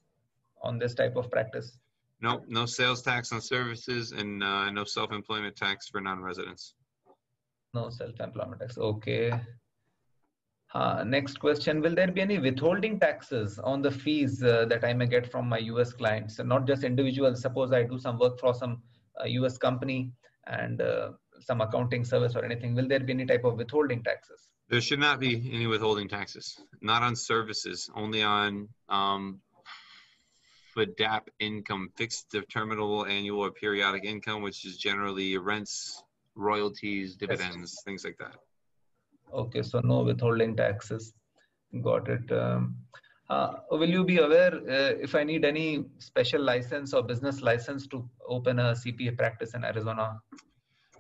on 0.62 0.78
this 0.78 0.94
type 0.94 1.16
of 1.16 1.30
practice? 1.30 1.78
No, 2.22 2.42
no 2.48 2.64
sales 2.64 3.02
tax 3.02 3.30
on 3.32 3.42
services 3.42 4.12
and 4.12 4.42
uh, 4.42 4.70
no 4.70 4.84
self-employment 4.84 5.54
tax 5.54 5.88
for 5.88 6.00
non-residents. 6.00 6.74
No 7.74 7.90
self-employment 7.90 8.60
tax. 8.60 8.78
Okay. 8.78 9.38
Uh, 10.72 11.04
next 11.04 11.38
question: 11.40 11.82
Will 11.82 11.94
there 11.94 12.10
be 12.10 12.22
any 12.22 12.38
withholding 12.38 12.98
taxes 12.98 13.58
on 13.58 13.82
the 13.82 13.90
fees 13.90 14.42
uh, 14.42 14.64
that 14.66 14.82
I 14.82 14.94
may 14.94 15.06
get 15.06 15.30
from 15.30 15.48
my 15.48 15.58
U.S. 15.58 15.92
clients, 15.92 16.38
and 16.38 16.48
not 16.48 16.66
just 16.66 16.84
individuals? 16.84 17.40
Suppose 17.40 17.72
I 17.72 17.82
do 17.84 17.98
some 17.98 18.18
work 18.18 18.40
for 18.40 18.54
some 18.54 18.82
U.S. 19.26 19.56
Uh, 19.56 19.58
company 19.58 20.10
and 20.46 20.80
uh, 20.80 21.10
some 21.40 21.60
accounting 21.60 22.04
service 22.04 22.34
or 22.34 22.44
anything. 22.44 22.74
Will 22.74 22.88
there 22.88 23.00
be 23.00 23.12
any 23.12 23.26
type 23.26 23.44
of 23.44 23.56
withholding 23.56 24.02
taxes? 24.02 24.48
There 24.68 24.80
should 24.80 24.98
not 24.98 25.20
be 25.20 25.50
any 25.52 25.66
withholding 25.66 26.08
taxes, 26.08 26.60
not 26.80 27.02
on 27.02 27.14
services, 27.14 27.88
only 27.94 28.22
on 28.22 28.68
um, 28.88 29.40
FDAP 30.76 31.28
income, 31.38 31.90
fixed 31.96 32.30
determinable 32.30 33.06
annual 33.06 33.40
or 33.40 33.52
periodic 33.52 34.04
income, 34.04 34.42
which 34.42 34.66
is 34.66 34.76
generally 34.76 35.38
rents, 35.38 36.02
royalties, 36.34 37.16
dividends, 37.16 37.80
things 37.84 38.04
like 38.04 38.18
that. 38.18 38.34
Okay, 39.32 39.62
so 39.62 39.80
no 39.80 40.02
withholding 40.02 40.56
taxes. 40.56 41.14
Got 41.82 42.08
it. 42.08 42.30
Um, 42.32 42.76
uh, 43.28 43.54
will 43.70 43.88
you 43.88 44.04
be 44.04 44.18
aware 44.18 44.54
uh, 44.54 44.94
if 45.00 45.14
I 45.14 45.24
need 45.24 45.44
any 45.44 45.84
special 45.98 46.42
license 46.42 46.92
or 46.94 47.02
business 47.02 47.40
license 47.40 47.86
to 47.88 48.08
open 48.28 48.58
a 48.58 48.72
CPA 48.72 49.16
practice 49.16 49.54
in 49.54 49.64
Arizona? 49.64 50.20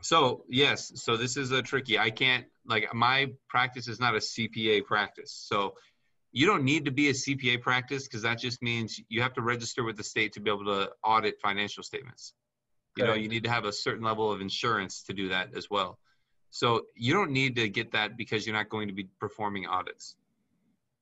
So 0.06 0.44
yes, 0.48 0.92
so 0.94 1.16
this 1.16 1.36
is 1.36 1.50
a 1.50 1.62
tricky. 1.62 1.98
I 1.98 2.10
can't 2.10 2.46
like 2.64 2.94
my 2.94 3.32
practice 3.48 3.88
is 3.88 3.98
not 3.98 4.14
a 4.14 4.18
CPA 4.18 4.84
practice. 4.84 5.32
So 5.32 5.74
you 6.30 6.46
don't 6.46 6.62
need 6.62 6.84
to 6.84 6.92
be 6.92 7.08
a 7.08 7.12
CPA 7.12 7.60
practice 7.60 8.04
because 8.04 8.22
that 8.22 8.38
just 8.38 8.62
means 8.62 9.00
you 9.08 9.22
have 9.22 9.34
to 9.34 9.42
register 9.42 9.82
with 9.82 9.96
the 9.96 10.04
state 10.04 10.34
to 10.34 10.40
be 10.40 10.48
able 10.48 10.66
to 10.66 10.90
audit 11.02 11.40
financial 11.40 11.82
statements. 11.82 12.34
You 12.96 13.04
know, 13.04 13.14
you 13.14 13.28
need 13.28 13.42
to 13.44 13.50
have 13.50 13.64
a 13.64 13.72
certain 13.72 14.04
level 14.04 14.30
of 14.30 14.40
insurance 14.40 15.02
to 15.08 15.12
do 15.12 15.30
that 15.30 15.56
as 15.56 15.68
well. 15.68 15.98
So 16.50 16.82
you 16.94 17.12
don't 17.12 17.32
need 17.32 17.56
to 17.56 17.68
get 17.68 17.92
that 17.92 18.16
because 18.16 18.46
you're 18.46 18.56
not 18.56 18.68
going 18.68 18.86
to 18.86 18.94
be 18.94 19.08
performing 19.18 19.66
audits. 19.66 20.14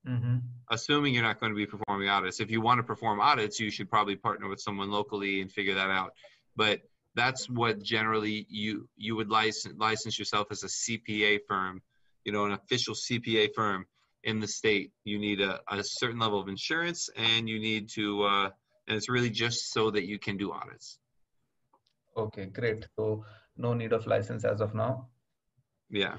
Mm-hmm. 0.08 0.38
Assuming 0.70 1.12
you're 1.12 1.22
not 1.22 1.40
going 1.40 1.52
to 1.52 1.56
be 1.56 1.66
performing 1.66 2.08
audits. 2.08 2.40
If 2.40 2.50
you 2.50 2.62
want 2.62 2.78
to 2.78 2.84
perform 2.84 3.20
audits, 3.20 3.60
you 3.60 3.70
should 3.70 3.90
probably 3.90 4.16
partner 4.16 4.48
with 4.48 4.60
someone 4.60 4.90
locally 4.90 5.42
and 5.42 5.52
figure 5.52 5.74
that 5.74 5.90
out. 5.90 6.14
But 6.56 6.80
that's 7.14 7.48
what 7.48 7.82
generally 7.82 8.46
you 8.48 8.88
you 8.96 9.16
would 9.16 9.30
license 9.30 9.74
license 9.78 10.18
yourself 10.18 10.48
as 10.50 10.62
a 10.64 10.66
CPA 10.66 11.40
firm, 11.48 11.80
you 12.24 12.32
know, 12.32 12.44
an 12.44 12.52
official 12.52 12.94
CPA 12.94 13.54
firm 13.54 13.86
in 14.24 14.40
the 14.40 14.48
state. 14.48 14.92
You 15.04 15.18
need 15.18 15.40
a, 15.40 15.60
a 15.68 15.82
certain 15.82 16.18
level 16.18 16.40
of 16.40 16.48
insurance, 16.48 17.08
and 17.16 17.48
you 17.48 17.58
need 17.58 17.88
to, 17.90 18.24
uh, 18.24 18.50
and 18.88 18.96
it's 18.96 19.08
really 19.08 19.30
just 19.30 19.72
so 19.72 19.90
that 19.90 20.06
you 20.06 20.18
can 20.18 20.36
do 20.36 20.52
audits. 20.52 20.98
Okay, 22.16 22.46
great. 22.46 22.86
So 22.96 23.24
no 23.56 23.74
need 23.74 23.92
of 23.92 24.06
license 24.06 24.44
as 24.44 24.60
of 24.60 24.74
now. 24.74 25.08
Yeah. 25.90 26.16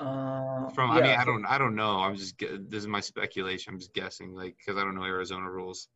Uh, 0.00 0.68
From 0.70 0.90
yeah, 0.90 0.96
I 0.96 1.00
mean 1.00 1.20
I 1.20 1.24
don't 1.24 1.46
I 1.46 1.58
don't 1.58 1.76
know 1.76 2.00
I'm 2.00 2.16
just 2.16 2.36
this 2.38 2.80
is 2.82 2.88
my 2.88 2.98
speculation 2.98 3.72
I'm 3.72 3.78
just 3.78 3.94
guessing 3.94 4.34
like 4.34 4.56
because 4.58 4.80
I 4.80 4.84
don't 4.84 4.96
know 4.96 5.04
Arizona 5.04 5.48
rules. 5.48 5.86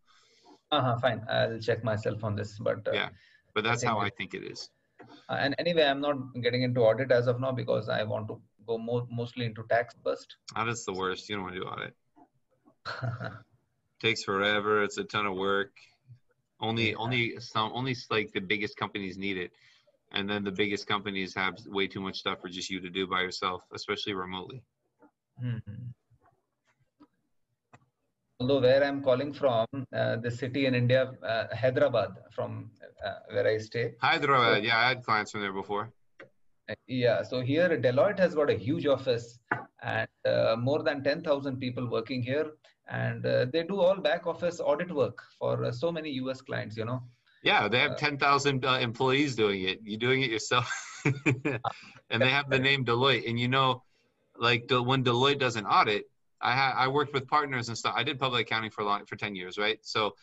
Uh 0.71 0.81
huh. 0.81 0.97
Fine. 0.99 1.27
I'll 1.29 1.59
check 1.59 1.83
myself 1.83 2.23
on 2.23 2.37
this, 2.37 2.57
but 2.61 2.87
uh, 2.87 2.93
yeah 2.93 3.09
but 3.55 3.65
that's 3.65 3.83
how 3.83 3.99
I 3.99 4.11
think 4.11 4.35
it 4.35 4.45
is. 4.45 4.71
Uh, 5.29 5.39
and 5.39 5.55
anyway, 5.59 5.85
I'm 5.85 6.01
not 6.01 6.17
getting 6.43 6.63
into 6.63 6.81
audit 6.81 7.11
as 7.11 7.27
of 7.27 7.41
now 7.41 7.53
because 7.53 7.89
I 7.89 8.03
want 8.03 8.29
to 8.29 8.41
go 8.67 8.79
more 8.79 9.07
mostly 9.11 9.45
into 9.47 9.65
tax 9.69 9.95
first. 10.05 10.37
That 10.55 10.69
is 10.69 10.85
the 10.85 10.93
worst. 10.93 11.29
You 11.29 11.37
don't 11.37 11.45
want 11.45 11.55
to 11.55 11.61
do 11.61 11.67
audit. 11.67 11.95
Takes 14.01 14.25
forever. 14.25 14.83
It's 14.83 14.99
a 14.99 15.05
ton 15.05 15.27
of 15.27 15.35
work. 15.37 15.73
Only 16.61 16.91
Yeah. 16.91 16.97
only 16.99 17.41
some 17.41 17.73
only 17.73 17.97
like 18.11 18.33
the 18.33 18.41
biggest 18.41 18.77
companies 18.77 19.17
need 19.17 19.37
it. 19.37 19.53
And 20.13 20.29
then 20.29 20.43
the 20.43 20.53
biggest 20.53 20.87
companies 20.87 21.35
have 21.35 21.55
way 21.67 21.87
too 21.87 22.01
much 22.01 22.19
stuff 22.19 22.41
for 22.41 22.49
just 22.49 22.69
you 22.69 22.81
to 22.81 22.91
do 22.91 23.07
by 23.07 23.23
yourself, 23.23 23.63
especially 23.73 24.15
remotely. 24.15 24.63
Mhm. 25.43 25.95
Although 28.41 28.61
where 28.61 28.83
I'm 28.83 29.03
calling 29.03 29.33
from, 29.35 29.67
uh, 29.95 30.17
the 30.17 30.31
city 30.31 30.65
in 30.65 30.75
India, 30.75 31.13
uh, 31.23 31.45
Hyderabad, 31.55 32.13
from 32.33 32.71
uh, 33.07 33.17
where 33.31 33.47
I 33.47 33.59
stay. 33.59 33.93
Hyderabad, 34.01 34.65
yeah, 34.65 34.79
I 34.79 34.89
had 34.89 35.05
clients 35.05 35.31
from 35.33 35.43
there 35.43 35.53
before. 35.53 35.93
Uh, 36.71 36.75
Yeah, 36.87 37.23
so 37.23 37.43
here 37.43 37.69
Deloitte 37.69 38.19
has 38.19 38.35
got 38.35 38.49
a 38.49 38.55
huge 38.55 38.87
office 38.87 39.39
and 39.83 40.09
uh, 40.25 40.57
more 40.59 40.83
than 40.83 41.03
10,000 41.05 41.59
people 41.59 41.91
working 41.91 42.23
here. 42.23 42.53
And 42.89 43.25
uh, 43.27 43.45
they 43.53 43.63
do 43.63 43.79
all 43.81 43.97
back 43.97 44.27
office 44.27 44.59
audit 44.59 44.91
work 44.91 45.19
for 45.39 45.65
uh, 45.65 45.71
so 45.71 45.93
many 45.93 46.11
US 46.23 46.41
clients, 46.41 46.77
you 46.79 46.87
know. 46.87 47.03
Yeah, 47.43 47.69
they 47.69 47.79
have 47.81 47.93
Uh, 47.93 47.97
10,000 47.97 48.65
uh, 48.65 48.79
employees 48.81 49.37
doing 49.37 49.63
it. 49.63 49.81
You're 49.85 49.99
doing 49.99 50.23
it 50.23 50.31
yourself. 50.31 50.69
and 52.11 52.23
they 52.23 52.31
have 52.31 52.49
the 52.49 52.59
name 52.69 52.87
Deloitte. 52.87 53.29
And 53.29 53.39
you 53.39 53.49
know, 53.49 53.83
like 54.39 54.67
the, 54.69 54.83
when 54.83 55.05
Deloitte 55.05 55.39
does 55.39 55.57
an 55.57 55.67
audit, 55.67 56.05
I 56.41 56.53
ha- 56.53 56.75
I 56.77 56.89
worked 56.89 57.13
with 57.15 57.27
partners 57.29 57.69
and 57.69 57.77
stuff. 57.79 57.95
I 57.97 58.03
did 58.05 58.19
public 58.19 58.47
accounting 58.47 58.71
for 58.71 58.85
long, 58.85 59.05
for 59.07 59.17
10 59.17 59.35
years, 59.35 59.59
right? 59.59 59.79
So 59.83 60.15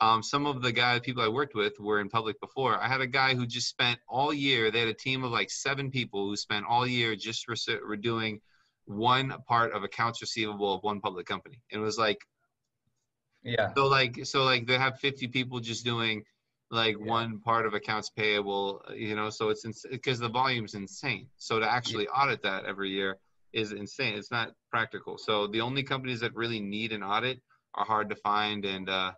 um, 0.00 0.22
some 0.22 0.46
of 0.46 0.62
the 0.62 0.72
guys, 0.72 1.00
people 1.00 1.22
I 1.22 1.28
worked 1.28 1.54
with 1.54 1.78
were 1.80 2.00
in 2.00 2.08
public 2.08 2.40
before. 2.40 2.78
I 2.80 2.88
had 2.88 3.00
a 3.00 3.06
guy 3.06 3.34
who 3.34 3.46
just 3.46 3.68
spent 3.68 3.98
all 4.08 4.32
year, 4.34 4.70
they 4.70 4.80
had 4.80 4.88
a 4.88 4.94
team 4.94 5.24
of 5.24 5.30
like 5.32 5.50
seven 5.50 5.90
people 5.90 6.26
who 6.26 6.36
spent 6.36 6.66
all 6.68 6.86
year 6.86 7.16
just 7.16 7.48
re- 7.48 7.56
re- 7.84 7.96
doing 7.96 8.40
one 8.86 9.34
part 9.48 9.72
of 9.72 9.82
accounts 9.84 10.20
receivable 10.20 10.74
of 10.74 10.82
one 10.82 11.00
public 11.00 11.26
company. 11.26 11.62
And 11.72 11.80
it 11.80 11.84
was 11.84 11.98
like, 11.98 12.18
Yeah, 13.42 13.74
so 13.76 13.86
like 13.86 14.24
so 14.24 14.44
like 14.44 14.66
they 14.66 14.78
have 14.78 14.98
50 15.00 15.28
people 15.28 15.60
just 15.60 15.84
doing 15.84 16.24
like 16.70 16.96
Yeah. 16.98 17.06
one 17.06 17.40
part 17.40 17.66
of 17.66 17.74
accounts 17.74 18.10
payable, 18.10 18.82
you 18.94 19.14
know, 19.14 19.30
so 19.30 19.50
it's 19.50 19.64
because 19.90 20.18
the 20.18 20.28
volume's 20.28 20.74
insane. 20.74 21.28
So 21.36 21.60
to 21.60 21.70
actually 21.70 22.08
audit 22.08 22.42
that 22.42 22.64
every 22.64 22.90
year 22.90 23.18
is 23.54 23.72
insane. 23.72 24.14
It's 24.14 24.30
not 24.30 24.52
practical. 24.70 25.16
So 25.16 25.46
the 25.46 25.60
only 25.60 25.82
companies 25.82 26.20
that 26.20 26.34
really 26.34 26.60
need 26.60 26.92
an 26.92 27.02
audit 27.02 27.40
are 27.74 27.84
hard 27.84 28.08
to 28.10 28.16
find 28.16 28.64
and 28.64 28.88
uh 28.88 29.12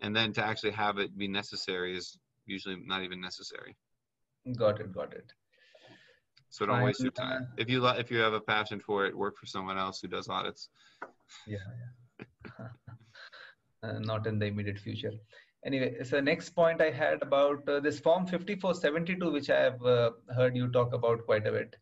and 0.00 0.14
then 0.14 0.32
to 0.34 0.44
actually 0.44 0.72
have 0.72 0.98
it 0.98 1.16
be 1.16 1.28
necessary 1.28 1.96
is 1.96 2.18
usually 2.46 2.76
not 2.84 3.02
even 3.02 3.20
necessary. 3.20 3.76
got 4.56 4.80
it, 4.80 4.92
got 4.92 5.12
it. 5.12 5.32
So 6.50 6.64
don't 6.64 6.82
waste 6.82 7.00
your 7.00 7.10
time. 7.10 7.48
If 7.56 7.68
you 7.68 7.86
if 7.86 8.10
you 8.10 8.18
have 8.18 8.32
a 8.32 8.40
passion 8.40 8.80
for 8.80 9.04
it, 9.06 9.16
work 9.16 9.36
for 9.36 9.46
someone 9.46 9.78
else 9.78 10.00
who 10.00 10.08
does 10.08 10.28
audits. 10.28 10.68
Yeah, 11.46 11.58
yeah. 12.20 12.68
uh, 13.82 13.98
not 13.98 14.26
in 14.26 14.38
the 14.38 14.46
immediate 14.46 14.78
future. 14.78 15.12
Anyway, 15.64 15.96
so 16.04 16.20
next 16.20 16.50
point 16.50 16.80
I 16.80 16.90
had 16.90 17.20
about 17.22 17.68
uh, 17.68 17.80
this 17.80 17.98
form 17.98 18.26
5472, 18.26 19.32
which 19.32 19.50
I 19.50 19.60
have 19.60 19.82
uh, 19.84 20.10
heard 20.34 20.56
you 20.56 20.68
talk 20.68 20.92
about 20.92 21.24
quite 21.24 21.46
a 21.46 21.52
bit. 21.52 21.74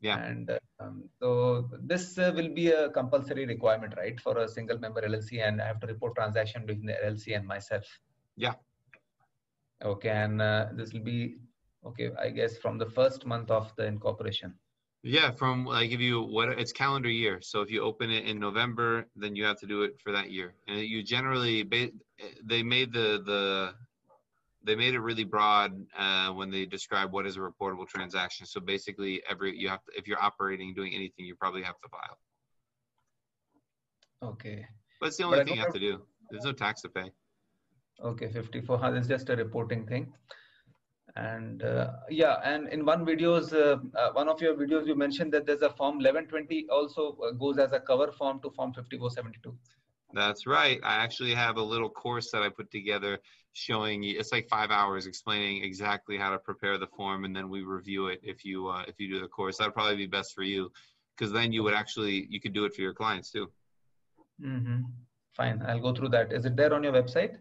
Yeah. 0.00 0.18
And 0.18 0.50
uh, 0.50 0.58
um, 0.80 1.04
so 1.20 1.68
this 1.82 2.18
uh, 2.18 2.32
will 2.34 2.50
be 2.50 2.70
a 2.70 2.88
compulsory 2.90 3.46
requirement, 3.46 3.94
right, 3.96 4.20
for 4.20 4.38
a 4.38 4.48
single 4.48 4.78
member 4.78 5.02
LLC, 5.02 5.42
and 5.46 5.60
I 5.60 5.66
have 5.66 5.80
to 5.80 5.86
report 5.86 6.14
transaction 6.14 6.66
between 6.66 6.86
the 6.86 6.96
LLC 7.04 7.36
and 7.36 7.46
myself. 7.46 7.84
Yeah. 8.36 8.54
Okay, 9.84 10.10
and 10.10 10.40
uh, 10.40 10.66
this 10.72 10.92
will 10.92 11.02
be 11.02 11.36
okay, 11.84 12.10
I 12.18 12.30
guess, 12.30 12.56
from 12.58 12.78
the 12.78 12.86
first 12.86 13.26
month 13.26 13.50
of 13.50 13.74
the 13.76 13.86
incorporation. 13.86 14.54
Yeah, 15.02 15.30
from 15.30 15.68
I 15.68 15.86
give 15.86 16.00
you 16.00 16.22
what 16.22 16.48
it's 16.48 16.72
calendar 16.72 17.08
year. 17.08 17.38
So 17.40 17.60
if 17.60 17.70
you 17.70 17.82
open 17.82 18.10
it 18.10 18.26
in 18.26 18.38
November, 18.38 19.06
then 19.14 19.36
you 19.36 19.44
have 19.44 19.58
to 19.60 19.66
do 19.66 19.82
it 19.82 20.00
for 20.02 20.12
that 20.12 20.30
year. 20.30 20.54
And 20.66 20.80
you 20.80 21.02
generally 21.02 21.62
they 22.44 22.62
made 22.62 22.92
the 22.92 23.22
the 23.24 23.74
they 24.64 24.74
made 24.74 24.94
it 24.94 25.00
really 25.00 25.24
broad 25.24 25.72
uh, 25.96 26.30
when 26.32 26.50
they 26.50 26.66
describe 26.66 27.12
what 27.12 27.26
is 27.26 27.36
a 27.36 27.40
reportable 27.40 27.86
transaction. 27.86 28.46
So 28.46 28.60
basically, 28.60 29.22
every 29.30 29.56
you 29.56 29.68
have 29.68 29.84
to 29.84 29.92
if 29.96 30.06
you're 30.06 30.22
operating 30.22 30.74
doing 30.74 30.94
anything, 30.94 31.26
you 31.26 31.34
probably 31.34 31.62
have 31.62 31.80
to 31.80 31.88
file. 31.88 32.18
Okay. 34.22 34.66
But 35.00 35.06
it's 35.08 35.16
the 35.16 35.24
only 35.24 35.40
I 35.40 35.44
thing 35.44 35.54
you 35.54 35.60
have 35.60 35.72
to 35.72 35.78
do. 35.78 36.02
There's 36.30 36.44
no 36.44 36.52
tax 36.52 36.82
to 36.82 36.88
pay. 36.88 37.12
Okay, 38.02 38.28
54. 38.28 38.78
huh, 38.78 38.92
It's 38.92 39.08
just 39.08 39.28
a 39.28 39.36
reporting 39.36 39.86
thing. 39.86 40.12
And 41.16 41.62
uh, 41.62 41.92
yeah, 42.10 42.36
and 42.44 42.68
in 42.68 42.84
one 42.84 43.04
videos, 43.04 43.52
uh, 43.52 43.78
uh, 43.98 44.12
one 44.12 44.28
of 44.28 44.40
your 44.40 44.54
videos, 44.54 44.86
you 44.86 44.94
mentioned 44.94 45.32
that 45.32 45.46
there's 45.46 45.62
a 45.62 45.70
form 45.70 45.96
1120 45.96 46.66
also 46.70 47.16
uh, 47.26 47.32
goes 47.32 47.58
as 47.58 47.72
a 47.72 47.80
cover 47.80 48.12
form 48.12 48.40
to 48.40 48.50
form 48.50 48.72
5472. 48.72 49.56
That's 50.12 50.46
right. 50.46 50.80
I 50.82 50.96
actually 50.96 51.34
have 51.34 51.56
a 51.56 51.62
little 51.62 51.90
course 51.90 52.30
that 52.32 52.42
I 52.42 52.48
put 52.48 52.70
together 52.70 53.18
showing 53.52 54.02
you. 54.02 54.18
It's 54.18 54.32
like 54.32 54.48
five 54.48 54.70
hours 54.70 55.06
explaining 55.06 55.62
exactly 55.62 56.16
how 56.16 56.30
to 56.30 56.38
prepare 56.38 56.78
the 56.78 56.86
form, 56.86 57.24
and 57.24 57.34
then 57.36 57.48
we 57.48 57.62
review 57.62 58.06
it 58.06 58.20
if 58.22 58.44
you 58.44 58.68
uh, 58.68 58.84
if 58.88 58.98
you 58.98 59.08
do 59.08 59.20
the 59.20 59.28
course. 59.28 59.58
That'd 59.58 59.74
probably 59.74 59.96
be 59.96 60.06
best 60.06 60.34
for 60.34 60.42
you, 60.42 60.72
because 61.16 61.32
then 61.32 61.52
you 61.52 61.62
would 61.62 61.74
actually 61.74 62.26
you 62.30 62.40
could 62.40 62.54
do 62.54 62.64
it 62.64 62.74
for 62.74 62.80
your 62.80 62.94
clients 62.94 63.30
too. 63.30 63.50
Mm-hmm. 64.40 64.82
Fine, 65.36 65.62
I'll 65.66 65.80
go 65.80 65.92
through 65.92 66.08
that. 66.10 66.32
Is 66.32 66.46
it 66.46 66.56
there 66.56 66.72
on 66.72 66.82
your 66.82 66.92
website? 66.92 67.36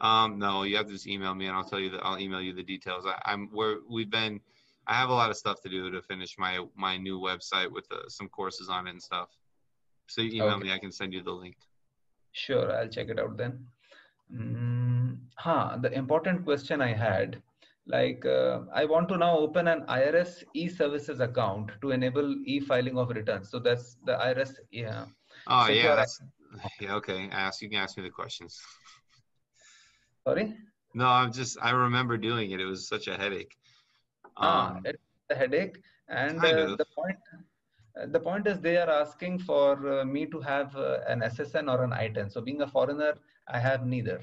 Um, 0.00 0.38
no, 0.38 0.64
you 0.64 0.76
have 0.76 0.86
to 0.86 0.92
just 0.92 1.06
email 1.06 1.34
me, 1.34 1.46
and 1.46 1.56
I'll 1.56 1.64
tell 1.64 1.78
you 1.78 1.90
that 1.90 2.04
I'll 2.04 2.18
email 2.18 2.40
you 2.40 2.52
the 2.52 2.62
details. 2.62 3.04
I, 3.06 3.16
I'm 3.30 3.48
where 3.52 3.76
we've 3.88 4.10
been. 4.10 4.40
I 4.88 4.94
have 4.94 5.10
a 5.10 5.14
lot 5.14 5.30
of 5.30 5.36
stuff 5.36 5.60
to 5.62 5.68
do 5.68 5.90
to 5.90 6.02
finish 6.02 6.36
my 6.38 6.66
my 6.74 6.96
new 6.96 7.20
website 7.20 7.70
with 7.70 7.86
uh, 7.92 8.08
some 8.08 8.28
courses 8.28 8.68
on 8.68 8.88
it 8.88 8.90
and 8.90 9.02
stuff. 9.02 9.28
So 10.08 10.20
you 10.20 10.42
email 10.42 10.56
Okay. 10.56 10.68
me, 10.68 10.72
I 10.72 10.78
can 10.78 10.90
send 10.90 11.12
you 11.14 11.22
the 11.22 11.30
link. 11.30 11.56
Sure, 12.32 12.72
I'll 12.72 12.88
check 12.88 13.08
it 13.08 13.18
out 13.18 13.36
then. 13.36 13.66
Mm, 14.34 15.18
huh, 15.36 15.78
the 15.80 15.92
important 15.92 16.44
question 16.44 16.80
I 16.80 16.92
had, 16.94 17.42
like 17.86 18.24
uh, 18.24 18.60
I 18.72 18.84
want 18.86 19.08
to 19.10 19.16
now 19.18 19.36
open 19.38 19.68
an 19.68 19.82
IRS 19.86 20.44
e-services 20.54 21.20
account 21.20 21.70
to 21.82 21.90
enable 21.90 22.34
e-filing 22.46 22.96
of 22.98 23.10
returns. 23.10 23.50
So 23.50 23.58
that's 23.58 23.96
the 24.06 24.12
IRS. 24.12 24.54
Yeah. 24.70 25.06
Oh 25.46 25.66
So 25.66 25.72
yeah, 25.72 25.94
that's, 25.94 26.20
yeah. 26.80 26.94
Okay, 26.96 27.28
ask 27.30 27.60
you 27.62 27.68
can 27.68 27.78
ask 27.78 27.96
me 27.96 28.04
the 28.04 28.10
questions. 28.10 28.58
Sorry. 30.24 30.56
No, 30.94 31.06
I'm 31.06 31.32
just 31.32 31.58
I 31.60 31.70
remember 31.70 32.16
doing 32.16 32.50
it. 32.52 32.60
It 32.60 32.66
was 32.66 32.88
such 32.88 33.08
a 33.08 33.16
headache. 33.16 33.54
Ah, 34.36 34.76
Um, 34.76 34.82
it's 34.84 34.98
a 35.30 35.34
headache. 35.34 35.76
And 36.08 36.44
uh, 36.44 36.76
the 36.76 36.86
point, 36.96 37.18
the 38.08 38.20
point 38.20 38.46
is 38.46 38.60
they 38.60 38.76
are 38.76 38.90
asking 38.90 39.38
for 39.40 40.00
uh, 40.00 40.04
me 40.04 40.26
to 40.26 40.40
have 40.40 40.74
uh, 40.76 40.98
an 41.08 41.20
SSN 41.20 41.70
or 41.70 41.84
an 41.84 41.90
ITIN. 41.92 42.30
So 42.30 42.40
being 42.40 42.62
a 42.62 42.66
foreigner, 42.66 43.14
I 43.48 43.58
have 43.58 43.86
neither. 43.86 44.20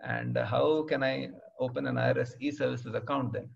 And 0.00 0.36
how 0.36 0.82
can 0.82 1.02
I 1.02 1.30
open 1.58 1.86
an 1.86 1.96
IRS 1.96 2.32
e-services 2.40 2.94
account 2.94 3.32
then? 3.32 3.48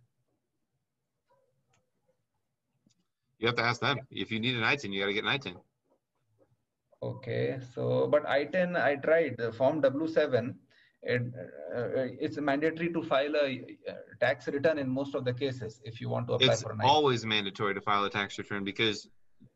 you 3.40 3.46
have 3.46 3.56
to 3.56 3.62
ask 3.64 3.80
them. 3.80 3.98
If 4.10 4.30
you 4.30 4.38
need 4.38 4.54
an 4.56 4.62
ITIN, 4.62 4.92
you 4.92 5.00
got 5.00 5.06
to 5.06 5.14
get 5.14 5.24
an 5.24 5.30
ITIN. 5.30 5.56
Okay, 7.02 7.58
so 7.74 8.06
but 8.06 8.24
ITIN, 8.26 8.76
I 8.76 8.96
tried 8.96 9.36
the 9.38 9.50
form 9.52 9.80
W7. 9.80 10.54
It, 11.02 11.22
uh, 11.74 11.80
it's 12.20 12.36
mandatory 12.38 12.92
to 12.92 13.02
file 13.02 13.34
a 13.36 13.64
uh, 13.88 13.92
tax 14.20 14.46
return 14.48 14.78
in 14.78 14.86
most 14.90 15.14
of 15.14 15.24
the 15.24 15.32
cases 15.32 15.80
if 15.84 15.98
you 15.98 16.10
want 16.10 16.26
to 16.28 16.34
apply 16.34 16.52
It's 16.52 16.62
for 16.62 16.72
an 16.72 16.78
ITIN. 16.80 16.84
always 16.84 17.24
mandatory 17.24 17.72
to 17.72 17.80
file 17.80 18.04
a 18.04 18.10
tax 18.10 18.36
return 18.36 18.64
because, 18.64 19.08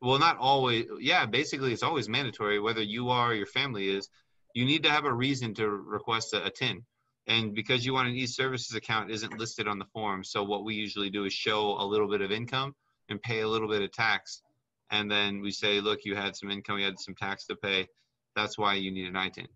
well, 0.05 0.19
not 0.19 0.37
always. 0.39 0.87
Yeah, 1.01 1.27
basically, 1.27 1.73
it's 1.73 1.83
always 1.83 2.09
mandatory 2.09 2.61
whether 2.61 2.83
you 2.83 3.09
are 3.09 3.31
or 3.31 3.35
your 3.35 3.47
family 3.47 3.89
is. 3.89 4.09
You 4.55 4.65
need 4.65 4.83
to 4.85 4.91
have 4.91 5.05
a 5.05 5.13
reason 5.13 5.55
to 5.55 5.69
request 5.69 6.35
a, 6.35 6.45
a 6.45 6.51
TIN. 6.51 6.85
And 7.27 7.55
because 7.55 7.87
you 7.87 7.95
want 7.95 8.09
an 8.09 8.15
e-services 8.15 8.77
account 8.77 9.11
isn't 9.11 9.39
listed 9.39 9.67
on 9.67 9.79
the 9.79 9.87
form, 9.87 10.23
so 10.23 10.45
what 10.45 10.65
we 10.65 10.75
usually 10.75 11.09
do 11.09 11.25
is 11.25 11.33
show 11.33 11.77
a 11.81 11.85
little 11.85 12.09
bit 12.09 12.21
of 12.21 12.31
income 12.31 12.75
and 13.09 13.21
pay 13.23 13.41
a 13.41 13.49
little 13.49 13.69
bit 13.69 13.83
of 13.83 13.91
tax. 13.93 14.43
And 14.91 15.11
then 15.11 15.41
we 15.41 15.51
say, 15.51 15.81
look, 15.81 16.05
you 16.05 16.15
had 16.15 16.37
some 16.37 16.51
income, 16.51 16.79
you 16.79 16.85
had 16.85 16.99
some 16.99 17.15
tax 17.15 17.47
to 17.47 17.57
pay. 17.57 17.89
That's 18.37 18.59
why 18.59 18.75
you 18.75 18.91
need 18.91 19.09
an 19.09 19.15
ITIN. 19.15 19.47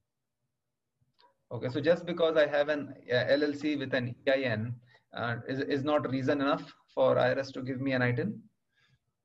Okay, 1.52 1.69
so 1.69 1.81
just 1.81 2.07
because 2.07 2.37
I 2.37 2.47
have 2.47 2.69
an 2.69 2.95
uh, 3.11 3.14
LLC 3.14 3.78
with 3.78 3.93
an 3.95 4.14
EIN 4.26 4.75
uh, 5.14 5.37
is, 5.47 5.61
is 5.61 5.85
not 5.85 6.11
reason 6.11 6.40
enough 6.40 6.73
for 6.95 7.17
IRS 7.17 7.52
to 7.52 7.62
give 7.62 7.81
me 7.81 7.93
an 7.93 8.02
ITIN? 8.02 8.38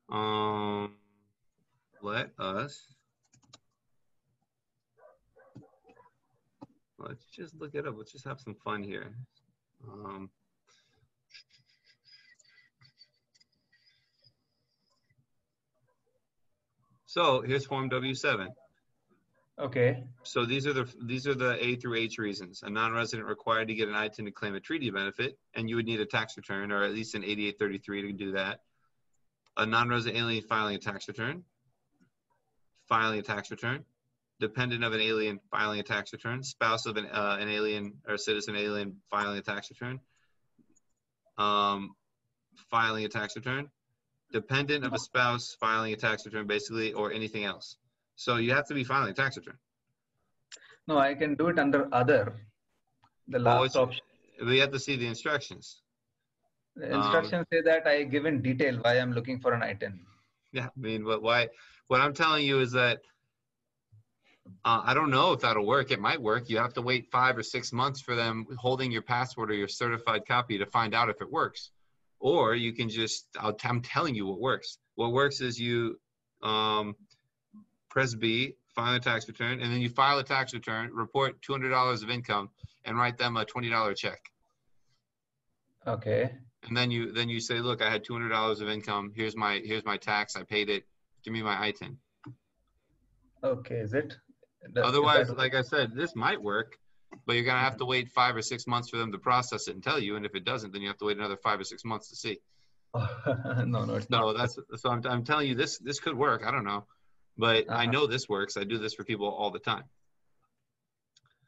Um, 0.09 0.95
let 2.03 2.29
us. 2.37 2.85
Let's 6.99 7.25
just 7.25 7.59
look 7.59 7.75
it 7.75 7.87
up. 7.87 7.95
Let's 7.97 8.11
just 8.11 8.25
have 8.25 8.39
some 8.39 8.55
fun 8.55 8.83
here. 8.83 9.15
Um, 9.91 10.29
so 17.05 17.41
here's 17.41 17.65
Form 17.65 17.89
W7. 17.89 18.47
Okay, 19.59 20.03
So 20.23 20.45
these 20.45 20.65
are 20.65 20.73
the 20.73 20.91
these 21.05 21.27
are 21.27 21.35
the 21.35 21.63
A 21.63 21.75
through 21.75 21.95
H 21.95 22.17
reasons. 22.17 22.63
A 22.63 22.69
non-resident 22.71 23.27
required 23.27 23.67
to 23.67 23.75
get 23.75 23.87
an 23.87 23.93
ITIN 23.93 24.25
to 24.25 24.31
claim 24.31 24.55
a 24.55 24.59
treaty 24.59 24.89
benefit, 24.89 25.37
and 25.53 25.69
you 25.69 25.75
would 25.75 25.85
need 25.85 25.99
a 25.99 26.07
tax 26.07 26.35
return 26.37 26.71
or 26.71 26.83
at 26.83 26.91
least 26.91 27.13
an 27.13 27.23
8833 27.23 28.01
to 28.01 28.13
do 28.13 28.31
that. 28.31 28.61
A 29.57 29.65
non-resident 29.65 30.17
alien 30.17 30.43
filing 30.43 30.75
a 30.75 30.79
tax 30.79 31.07
return, 31.07 31.43
filing 32.87 33.19
a 33.19 33.21
tax 33.21 33.51
return, 33.51 33.83
dependent 34.39 34.83
of 34.83 34.93
an 34.93 35.01
alien 35.01 35.39
filing 35.51 35.79
a 35.79 35.83
tax 35.83 36.13
return, 36.13 36.43
spouse 36.43 36.85
of 36.85 36.97
an, 36.97 37.05
uh, 37.07 37.37
an 37.39 37.49
alien 37.49 37.93
or 38.07 38.17
citizen 38.17 38.55
alien 38.55 38.97
filing 39.09 39.37
a 39.37 39.41
tax 39.41 39.69
return, 39.69 39.99
um, 41.37 41.95
filing 42.69 43.05
a 43.05 43.09
tax 43.09 43.35
return, 43.35 43.69
dependent 44.31 44.85
of 44.85 44.93
a 44.93 44.99
spouse 44.99 45.55
filing 45.59 45.93
a 45.93 45.95
tax 45.95 46.25
return, 46.25 46.47
basically, 46.47 46.93
or 46.93 47.11
anything 47.11 47.43
else. 47.45 47.77
So 48.15 48.35
you 48.37 48.53
have 48.53 48.67
to 48.67 48.73
be 48.73 48.83
filing 48.83 49.09
a 49.09 49.13
tax 49.13 49.37
return. 49.37 49.57
No, 50.87 50.97
I 50.97 51.13
can 51.15 51.35
do 51.35 51.47
it 51.47 51.57
under 51.57 51.87
other. 51.93 52.35
The 53.27 53.37
Oh, 53.39 53.41
last 53.41 53.65
it's- 53.71 53.75
option. 53.75 54.05
We 54.45 54.57
have 54.57 54.71
to 54.71 54.79
see 54.79 54.95
the 54.97 55.07
instructions. 55.07 55.81
The 56.75 56.93
instructions 56.95 57.45
say 57.53 57.61
that 57.61 57.87
I 57.87 58.03
give 58.03 58.25
in 58.25 58.41
detail 58.41 58.79
why 58.81 58.95
I'm 58.99 59.13
looking 59.13 59.39
for 59.39 59.53
an 59.53 59.61
ITIN. 59.61 59.99
Yeah, 60.55 60.67
I 60.67 60.79
mean, 60.79 61.03
but 61.03 61.23
why? 61.23 61.49
What 61.87 61.99
I'm 61.99 62.13
telling 62.13 62.45
you 62.45 62.59
is 62.59 62.71
that 62.73 62.99
uh, 64.65 64.81
I 64.85 64.93
don't 64.93 65.09
know 65.09 65.31
if 65.31 65.41
that'll 65.41 65.65
work. 65.65 65.91
It 65.91 65.99
might 65.99 66.21
work. 66.21 66.49
You 66.49 66.57
have 66.57 66.73
to 66.73 66.81
wait 66.81 67.09
five 67.11 67.37
or 67.37 67.43
six 67.43 67.73
months 67.73 68.01
for 68.01 68.15
them 68.15 68.45
holding 68.57 68.91
your 68.91 69.01
password 69.01 69.49
or 69.49 69.55
your 69.55 69.67
certified 69.67 70.27
copy 70.27 70.57
to 70.57 70.65
find 70.67 70.93
out 70.93 71.09
if 71.09 71.21
it 71.21 71.31
works. 71.31 71.71
Or 72.19 72.55
you 72.55 72.71
can 72.73 72.87
just, 72.87 73.27
I'll, 73.39 73.57
I'm 73.63 73.81
telling 73.81 74.15
you 74.15 74.27
what 74.27 74.39
works. 74.39 74.77
What 74.95 75.11
works 75.11 75.41
is 75.41 75.59
you 75.59 75.99
um, 76.41 76.95
press 77.89 78.13
B, 78.13 78.55
file 78.75 78.95
a 78.95 78.99
tax 78.99 79.27
return, 79.27 79.59
and 79.59 79.71
then 79.71 79.81
you 79.81 79.89
file 79.89 80.19
a 80.19 80.23
tax 80.23 80.53
return, 80.53 80.91
report 80.93 81.41
$200 81.41 82.03
of 82.03 82.09
income, 82.09 82.49
and 82.85 82.97
write 82.97 83.17
them 83.17 83.37
a 83.37 83.45
$20 83.45 83.95
check. 83.95 84.19
Okay. 85.87 86.31
And 86.67 86.75
then 86.77 86.91
you 86.91 87.11
then 87.11 87.29
you 87.29 87.39
say, 87.39 87.59
look, 87.59 87.81
I 87.81 87.89
had 87.91 88.05
$200 88.05 88.61
of 88.61 88.69
income. 88.69 89.11
Here's 89.15 89.35
my 89.35 89.61
here's 89.63 89.83
my 89.85 89.97
tax. 89.97 90.35
I 90.35 90.43
paid 90.43 90.69
it. 90.69 90.85
Give 91.23 91.33
me 91.33 91.41
my 91.43 91.55
ITIN. 91.69 91.97
Okay. 93.43 93.75
Is 93.75 93.93
it? 93.93 94.15
Does- 94.73 94.85
Otherwise, 94.85 95.27
that- 95.27 95.37
like 95.37 95.55
I 95.55 95.61
said, 95.61 95.93
this 95.93 96.15
might 96.15 96.41
work, 96.41 96.77
but 97.25 97.33
you're 97.35 97.43
gonna 97.45 97.59
have 97.59 97.77
to 97.77 97.85
wait 97.85 98.09
five 98.09 98.35
or 98.35 98.41
six 98.41 98.65
months 98.65 98.89
for 98.89 98.97
them 98.97 99.11
to 99.11 99.17
process 99.17 99.67
it 99.67 99.75
and 99.75 99.83
tell 99.83 99.99
you. 99.99 100.15
And 100.15 100.25
if 100.25 100.35
it 100.35 100.45
doesn't, 100.45 100.71
then 100.71 100.81
you 100.81 100.87
have 100.87 100.97
to 100.99 101.05
wait 101.05 101.17
another 101.17 101.37
five 101.37 101.59
or 101.59 101.63
six 101.65 101.83
months 101.83 102.09
to 102.09 102.15
see. 102.15 102.39
no, 102.95 103.85
no, 103.85 103.95
it's 103.95 104.09
No, 104.09 104.31
not. 104.31 104.37
that's 104.37 104.57
so. 104.77 104.89
I'm, 104.89 105.01
I'm 105.05 105.23
telling 105.23 105.47
you, 105.49 105.55
this 105.55 105.79
this 105.79 105.99
could 105.99 106.15
work. 106.17 106.43
I 106.45 106.51
don't 106.51 106.63
know, 106.63 106.85
but 107.37 107.69
I 107.69 107.83
Uh-huh. 107.83 107.91
know 107.91 108.07
this 108.07 108.29
works. 108.29 108.55
I 108.55 108.63
do 108.63 108.77
this 108.77 108.93
for 108.93 109.03
people 109.03 109.27
all 109.27 109.51
the 109.51 109.59
time. 109.59 109.83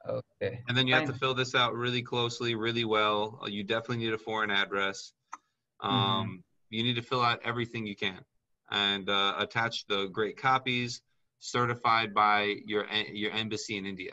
Okay. 0.07 0.61
And 0.67 0.77
then 0.77 0.87
you 0.87 0.93
have 0.93 1.05
to 1.05 1.13
fill 1.13 1.33
this 1.33 1.55
out 1.55 1.73
really 1.75 2.01
closely, 2.01 2.55
really 2.55 2.85
well. 2.85 3.39
Uh, 3.43 3.47
You 3.47 3.63
definitely 3.63 4.03
need 4.05 4.13
a 4.13 4.17
foreign 4.17 4.51
address. 4.51 5.13
Um, 5.81 5.91
Mm-hmm. 5.91 6.31
You 6.71 6.83
need 6.83 6.95
to 6.95 7.01
fill 7.01 7.21
out 7.21 7.39
everything 7.43 7.85
you 7.85 7.95
can 7.95 8.19
and 8.71 9.09
uh, 9.09 9.35
attach 9.37 9.85
the 9.85 10.07
great 10.07 10.35
copies 10.35 11.01
certified 11.39 12.13
by 12.13 12.55
your 12.65 12.85
your 13.11 13.31
embassy 13.31 13.77
in 13.77 13.85
India 13.85 14.11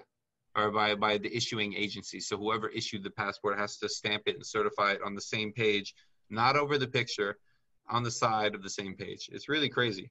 or 0.55 0.71
by, 0.71 0.95
by 0.95 1.17
the 1.19 1.35
issuing 1.35 1.75
agency. 1.75 2.21
So 2.21 2.37
whoever 2.37 2.69
issued 2.69 3.03
the 3.03 3.11
passport 3.11 3.59
has 3.59 3.79
to 3.79 3.89
stamp 3.89 4.25
it 4.27 4.35
and 4.37 4.47
certify 4.47 4.93
it 4.93 5.01
on 5.03 5.15
the 5.15 5.21
same 5.21 5.53
page, 5.53 5.95
not 6.29 6.57
over 6.57 6.77
the 6.77 6.87
picture, 6.87 7.39
on 7.89 8.03
the 8.03 8.11
side 8.11 8.55
of 8.55 8.63
the 8.63 8.71
same 8.71 8.95
page. 8.95 9.31
It's 9.33 9.49
really 9.49 9.71
crazy. 9.71 10.11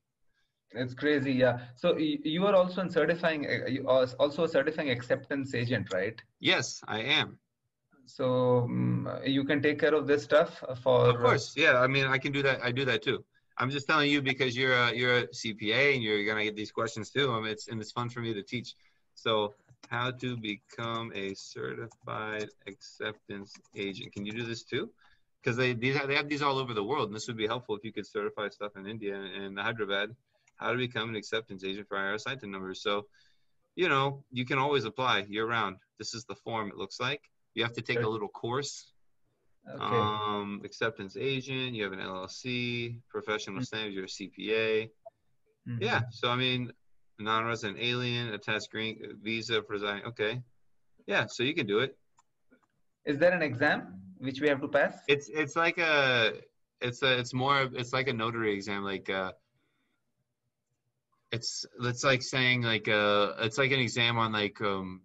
It's 0.74 0.94
crazy, 0.94 1.34
yeah. 1.34 1.60
So 1.76 1.98
you 1.98 2.46
are 2.46 2.56
also 2.56 2.82
in 2.82 2.90
certifying, 2.90 3.46
uh, 3.46 3.68
you 3.68 3.88
are 3.88 4.08
also 4.20 4.46
a 4.46 4.48
certifying 4.48 4.90
acceptance 4.90 5.54
agent, 5.54 5.94
right? 5.94 6.22
Yes, 6.40 6.82
I 6.88 7.00
am. 7.00 7.38
So 8.06 8.64
um, 8.64 9.08
you 9.26 9.44
can 9.44 9.62
take 9.62 9.80
care 9.80 9.94
of 9.94 10.08
this 10.08 10.24
stuff 10.24 10.64
for. 10.82 11.10
Of 11.10 11.18
course, 11.18 11.54
yeah. 11.56 11.80
I 11.80 11.88
mean, 11.88 12.06
I 12.06 12.18
can 12.18 12.32
do 12.32 12.42
that. 12.44 12.64
I 12.64 12.72
do 12.72 12.86
that 12.86 13.04
too. 13.04 13.24
I'm 13.58 13.70
just 13.70 13.88
telling 13.88 14.10
you 14.10 14.22
because 14.22 14.56
you're 14.56 14.74
a 14.74 14.94
you're 14.94 15.18
a 15.20 15.28
CPA 15.28 15.94
and 15.94 16.04
you're 16.04 16.26
gonna 16.26 16.44
get 16.44 16.56
these 16.56 16.72
questions 16.72 17.10
too. 17.10 17.32
I 17.32 17.40
mean, 17.40 17.52
it's 17.52 17.68
and 17.68 17.80
it's 17.80 17.92
fun 17.92 18.10
for 18.10 18.20
me 18.20 18.34
to 18.34 18.44
teach. 18.44 18.76
So, 19.16 19.54
how 19.90 20.12
to 20.12 20.38
become 20.38 21.12
a 21.14 21.34
certified 21.36 22.50
acceptance 22.68 23.54
agent? 23.76 24.14
Can 24.14 24.26
you 24.26 24.32
do 24.32 24.44
this 24.44 24.64
too? 24.64 24.90
Because 25.42 25.58
they 25.58 25.74
these 25.74 26.00
they 26.08 26.16
have 26.16 26.28
these 26.28 26.42
all 26.42 26.58
over 26.58 26.74
the 26.74 26.84
world, 26.84 27.08
and 27.10 27.16
this 27.16 27.28
would 27.28 27.38
be 27.38 27.48
helpful 27.48 27.76
if 27.76 27.84
you 27.84 27.94
could 27.94 28.08
certify 28.08 28.50
stuff 28.50 28.72
in 28.78 28.88
India 28.88 29.16
and 29.16 29.60
Hyderabad. 29.60 30.16
How 30.62 30.72
to 30.72 30.78
become 30.78 31.10
an 31.10 31.16
acceptance 31.16 31.64
agent 31.64 31.88
for 31.88 31.98
IRS 31.98 32.28
ITIN 32.28 32.52
numbers? 32.52 32.84
So, 32.84 33.08
you 33.76 33.90
know, 33.90 34.24
you 34.32 34.46
can 34.46 34.60
always 34.60 34.86
apply 34.86 35.26
year 35.28 35.48
round. 35.48 35.78
This 35.98 36.14
is 36.14 36.24
the 36.26 36.36
form 36.36 36.70
it 36.70 36.78
looks 36.78 37.00
like. 37.00 37.22
You 37.56 37.64
have 37.64 37.74
to 37.74 37.82
take 37.82 38.02
a 38.02 38.08
little 38.08 38.30
course 38.30 38.94
Okay. 39.68 39.80
um, 39.80 40.62
acceptance 40.64 41.16
agent, 41.18 41.76
you 41.76 41.84
have 41.84 41.94
an 41.94 42.00
LLC, 42.00 43.00
professional 43.10 43.60
Mm. 43.60 43.66
standards, 43.66 43.96
you're 43.96 44.06
a 44.06 44.08
CPA. 44.08 44.90
Mhm. 45.68 45.82
Yeah. 45.82 46.02
So, 46.10 46.30
I 46.30 46.36
mean, 46.36 46.72
non-resident 47.20 47.78
alien, 47.80 48.34
attached 48.34 48.70
green 48.72 49.20
visa, 49.22 49.62
presiding. 49.62 50.06
Okay. 50.06 50.42
Yeah. 51.06 51.26
So 51.28 51.44
you 51.44 51.54
can 51.54 51.68
do 51.68 51.80
it. 51.80 51.96
Is 53.06 53.18
there 53.20 53.34
an 53.34 53.44
exam 53.44 54.02
which 54.18 54.42
we 54.42 54.48
have 54.48 54.62
to 54.62 54.68
pass? 54.68 55.04
It's, 55.08 55.30
it's 55.30 55.56
like 55.56 55.78
a, 55.78 56.42
it's 56.82 57.04
a, 57.04 57.20
it's 57.20 57.34
more, 57.34 57.70
it's 57.74 57.94
like 57.94 58.08
a 58.08 58.14
notary 58.14 58.54
exam. 58.54 58.84
Like, 58.84 59.10
uh, 59.12 59.32
it's, 61.32 61.66
it's 61.82 62.04
like 62.04 62.22
saying 62.22 62.64
like, 62.64 62.88
uh, 62.88 63.34
it's 63.40 63.58
like 63.58 63.72
an 63.72 63.80
exam 63.80 64.18
on 64.18 64.32
like, 64.32 64.60
um, 64.62 65.02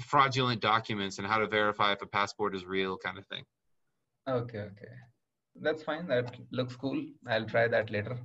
fraudulent 0.00 0.60
documents 0.60 1.18
and 1.18 1.26
how 1.26 1.38
to 1.38 1.46
verify 1.46 1.92
if 1.92 2.02
a 2.02 2.06
passport 2.06 2.54
is 2.54 2.64
real 2.64 2.96
kind 2.98 3.18
of 3.18 3.26
thing. 3.26 3.44
Okay, 4.28 4.58
okay. 4.58 4.94
That's 5.60 5.82
fine. 5.82 6.06
That 6.08 6.36
looks 6.50 6.76
cool. 6.76 7.02
I'll 7.26 7.46
try 7.46 7.68
that 7.68 7.90
later. 7.90 8.18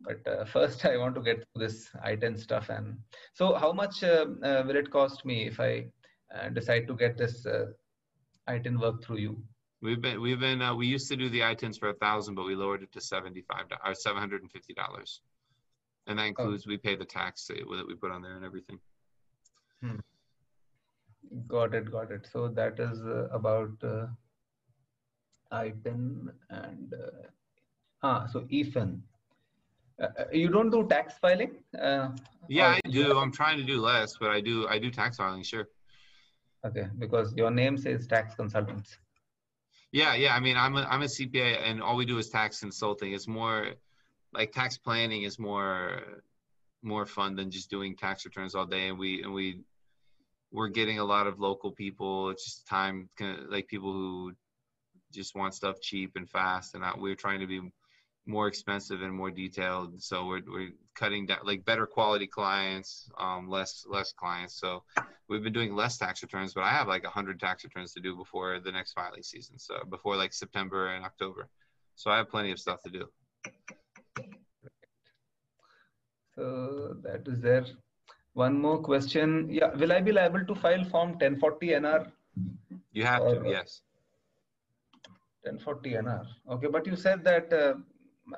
But 0.00 0.26
uh, 0.26 0.44
first, 0.56 0.84
I 0.84 0.96
want 0.96 1.14
to 1.14 1.22
get 1.22 1.44
this 1.54 1.88
ITIN 2.04 2.38
stuff. 2.38 2.68
And 2.68 2.98
so, 3.34 3.54
how 3.54 3.72
much 3.72 4.04
uh, 4.04 4.26
uh, 4.42 4.62
will 4.66 4.76
it 4.76 4.90
cost 4.90 5.24
me 5.24 5.46
if 5.46 5.58
I 5.58 5.86
uh, 6.34 6.50
decide 6.50 6.86
to 6.88 6.94
get 6.94 7.16
this 7.16 7.46
uh, 7.46 7.66
ITIN 8.48 8.78
work 8.78 9.02
through 9.02 9.18
you? 9.18 9.42
We've 9.82 10.00
been 10.00 10.20
we've 10.20 10.40
been 10.40 10.62
uh, 10.62 10.74
we 10.74 10.86
used 10.86 11.08
to 11.08 11.16
do 11.16 11.28
the 11.28 11.40
ITINs 11.40 11.78
for 11.78 11.90
a 11.90 11.94
thousand, 11.94 12.34
but 12.34 12.46
we 12.46 12.54
lowered 12.54 12.82
it 12.82 12.92
to 12.92 13.00
seventy 13.00 13.42
five 13.42 13.66
or 13.84 13.94
seven 13.94 14.18
hundred 14.18 14.42
and 14.42 14.50
fifty 14.50 14.74
dollars, 14.74 15.20
and 16.06 16.18
that 16.18 16.26
includes 16.26 16.66
we 16.66 16.76
pay 16.76 16.96
the 16.96 17.04
tax 17.04 17.46
that 17.46 17.86
we 17.88 17.94
put 17.94 18.10
on 18.10 18.22
there 18.22 18.36
and 18.36 18.44
everything. 18.44 18.78
Got 21.48 21.74
it, 21.74 21.90
got 21.90 22.10
it. 22.10 22.28
So 22.32 22.48
that 22.48 22.78
is 22.78 23.00
uh, 23.04 23.28
about 23.32 23.72
uh, 23.82 24.06
ITIN 25.52 26.28
and 26.50 26.94
uh, 26.94 27.28
ah, 28.02 28.26
so 28.26 28.40
EFIN. 28.42 29.00
Uh, 30.00 30.06
uh, 30.18 30.24
you 30.32 30.48
don't 30.48 30.70
do 30.70 30.86
tax 30.86 31.14
filing? 31.18 31.56
Uh, 31.78 32.10
Yeah, 32.48 32.78
I 32.84 32.88
do. 32.90 33.18
I'm 33.18 33.32
trying 33.32 33.58
to 33.58 33.64
do 33.64 33.80
less, 33.80 34.16
but 34.18 34.30
I 34.30 34.40
do 34.40 34.68
I 34.68 34.78
do 34.78 34.90
tax 34.90 35.16
filing, 35.16 35.42
sure. 35.42 35.68
Okay, 36.64 36.86
because 36.98 37.34
your 37.34 37.50
name 37.50 37.76
says 37.76 38.06
tax 38.06 38.34
consultants. 38.34 38.98
Yeah, 39.92 40.14
yeah. 40.14 40.34
I 40.34 40.40
mean, 40.40 40.56
I'm 40.56 40.76
a 40.76 40.82
I'm 40.82 41.02
a 41.02 41.06
CPA, 41.06 41.62
and 41.64 41.82
all 41.82 41.96
we 41.96 42.04
do 42.04 42.18
is 42.18 42.28
tax 42.28 42.60
consulting. 42.60 43.12
It's 43.12 43.26
more 43.26 43.74
like 44.36 44.52
tax 44.52 44.76
planning 44.76 45.22
is 45.22 45.38
more 45.38 46.02
more 46.82 47.06
fun 47.06 47.34
than 47.34 47.50
just 47.50 47.70
doing 47.70 47.96
tax 47.96 48.24
returns 48.24 48.54
all 48.54 48.66
day. 48.66 48.88
And 48.88 48.98
we 48.98 49.22
and 49.22 49.32
we 49.32 49.60
we're 50.52 50.68
getting 50.68 50.98
a 50.98 51.04
lot 51.04 51.26
of 51.26 51.40
local 51.40 51.72
people. 51.72 52.30
It's 52.30 52.44
just 52.44 52.66
time, 52.66 53.08
like 53.48 53.66
people 53.66 53.92
who 53.92 54.32
just 55.12 55.34
want 55.34 55.54
stuff 55.54 55.80
cheap 55.80 56.12
and 56.16 56.28
fast. 56.28 56.74
And 56.74 56.84
I, 56.84 56.92
we're 56.96 57.16
trying 57.16 57.40
to 57.40 57.46
be 57.46 57.60
more 58.26 58.48
expensive 58.48 59.02
and 59.02 59.12
more 59.12 59.30
detailed. 59.30 60.02
So 60.02 60.26
we're 60.26 60.42
we're 60.46 60.70
cutting 60.94 61.26
down 61.26 61.38
like 61.44 61.64
better 61.64 61.86
quality 61.86 62.26
clients, 62.26 63.10
um, 63.18 63.48
less 63.48 63.86
less 63.88 64.12
clients. 64.12 64.60
So 64.60 64.82
we've 65.28 65.42
been 65.42 65.52
doing 65.52 65.74
less 65.74 65.96
tax 65.98 66.22
returns, 66.22 66.54
but 66.54 66.64
I 66.64 66.70
have 66.70 66.88
like 66.88 67.04
100 67.04 67.40
tax 67.40 67.64
returns 67.64 67.92
to 67.94 68.00
do 68.00 68.14
before 68.16 68.60
the 68.60 68.72
next 68.72 68.92
filing 68.92 69.22
season. 69.22 69.58
So 69.58 69.82
before 69.88 70.16
like 70.16 70.32
September 70.32 70.88
and 70.88 71.04
October. 71.04 71.48
So 71.94 72.10
I 72.10 72.18
have 72.18 72.28
plenty 72.28 72.50
of 72.52 72.58
stuff 72.58 72.82
to 72.82 72.90
do. 72.90 73.08
So 76.36 76.96
that 77.02 77.26
is 77.26 77.40
there. 77.40 77.64
One 78.34 78.60
more 78.60 78.78
question. 78.78 79.48
Yeah, 79.50 79.74
will 79.74 79.92
I 79.92 80.00
be 80.00 80.12
liable 80.12 80.44
to 80.44 80.54
file 80.54 80.84
Form 80.84 81.10
1040 81.12 81.68
NR? 81.68 82.12
You 82.92 83.04
have 83.04 83.22
to, 83.22 83.42
yes. 83.46 83.80
1040 85.42 85.92
NR. 85.92 86.26
Okay, 86.50 86.66
but 86.66 86.86
you 86.86 86.96
said 86.96 87.24
that, 87.24 87.52
uh, 87.52 87.74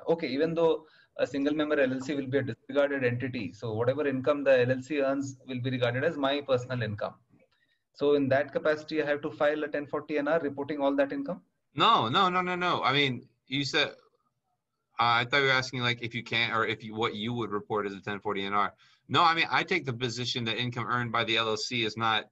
okay, 0.07 0.27
even 0.27 0.53
though 0.53 0.85
a 1.17 1.27
single 1.27 1.53
member 1.53 1.75
LLC 1.75 2.15
will 2.15 2.27
be 2.27 2.37
a 2.37 2.41
disregarded 2.41 3.03
entity, 3.03 3.51
so 3.51 3.73
whatever 3.73 4.07
income 4.07 4.45
the 4.45 4.51
LLC 4.51 5.03
earns 5.03 5.35
will 5.47 5.59
be 5.59 5.69
regarded 5.69 6.05
as 6.05 6.15
my 6.15 6.39
personal 6.39 6.81
income. 6.81 7.15
So 7.93 8.13
in 8.13 8.29
that 8.29 8.53
capacity, 8.53 9.03
I 9.03 9.05
have 9.05 9.21
to 9.23 9.31
file 9.31 9.59
a 9.59 9.67
1040 9.67 10.13
NR 10.19 10.41
reporting 10.41 10.79
all 10.79 10.95
that 10.95 11.11
income? 11.11 11.41
No, 11.75 12.07
no, 12.07 12.29
no, 12.29 12.41
no, 12.41 12.55
no. 12.55 12.81
I 12.81 12.93
mean, 12.93 13.27
you 13.47 13.65
said, 13.65 13.87
uh, 13.87 13.91
I 14.99 15.23
thought 15.25 15.37
you 15.37 15.45
were 15.45 15.51
asking 15.51 15.81
like 15.81 16.01
if 16.01 16.13
you 16.13 16.23
can 16.23 16.51
or 16.51 16.65
if 16.65 16.83
you, 16.83 16.93
what 16.93 17.15
you 17.15 17.33
would 17.33 17.51
report 17.51 17.85
as 17.85 17.93
a 17.93 17.95
1040 17.95 18.41
NR. 18.41 18.71
No, 19.07 19.23
I 19.23 19.33
mean, 19.33 19.45
I 19.49 19.63
take 19.63 19.85
the 19.85 19.93
position 19.93 20.43
that 20.45 20.57
income 20.57 20.85
earned 20.87 21.11
by 21.11 21.23
the 21.23 21.37
LLC 21.37 21.85
is 21.85 21.95
not 21.95 22.25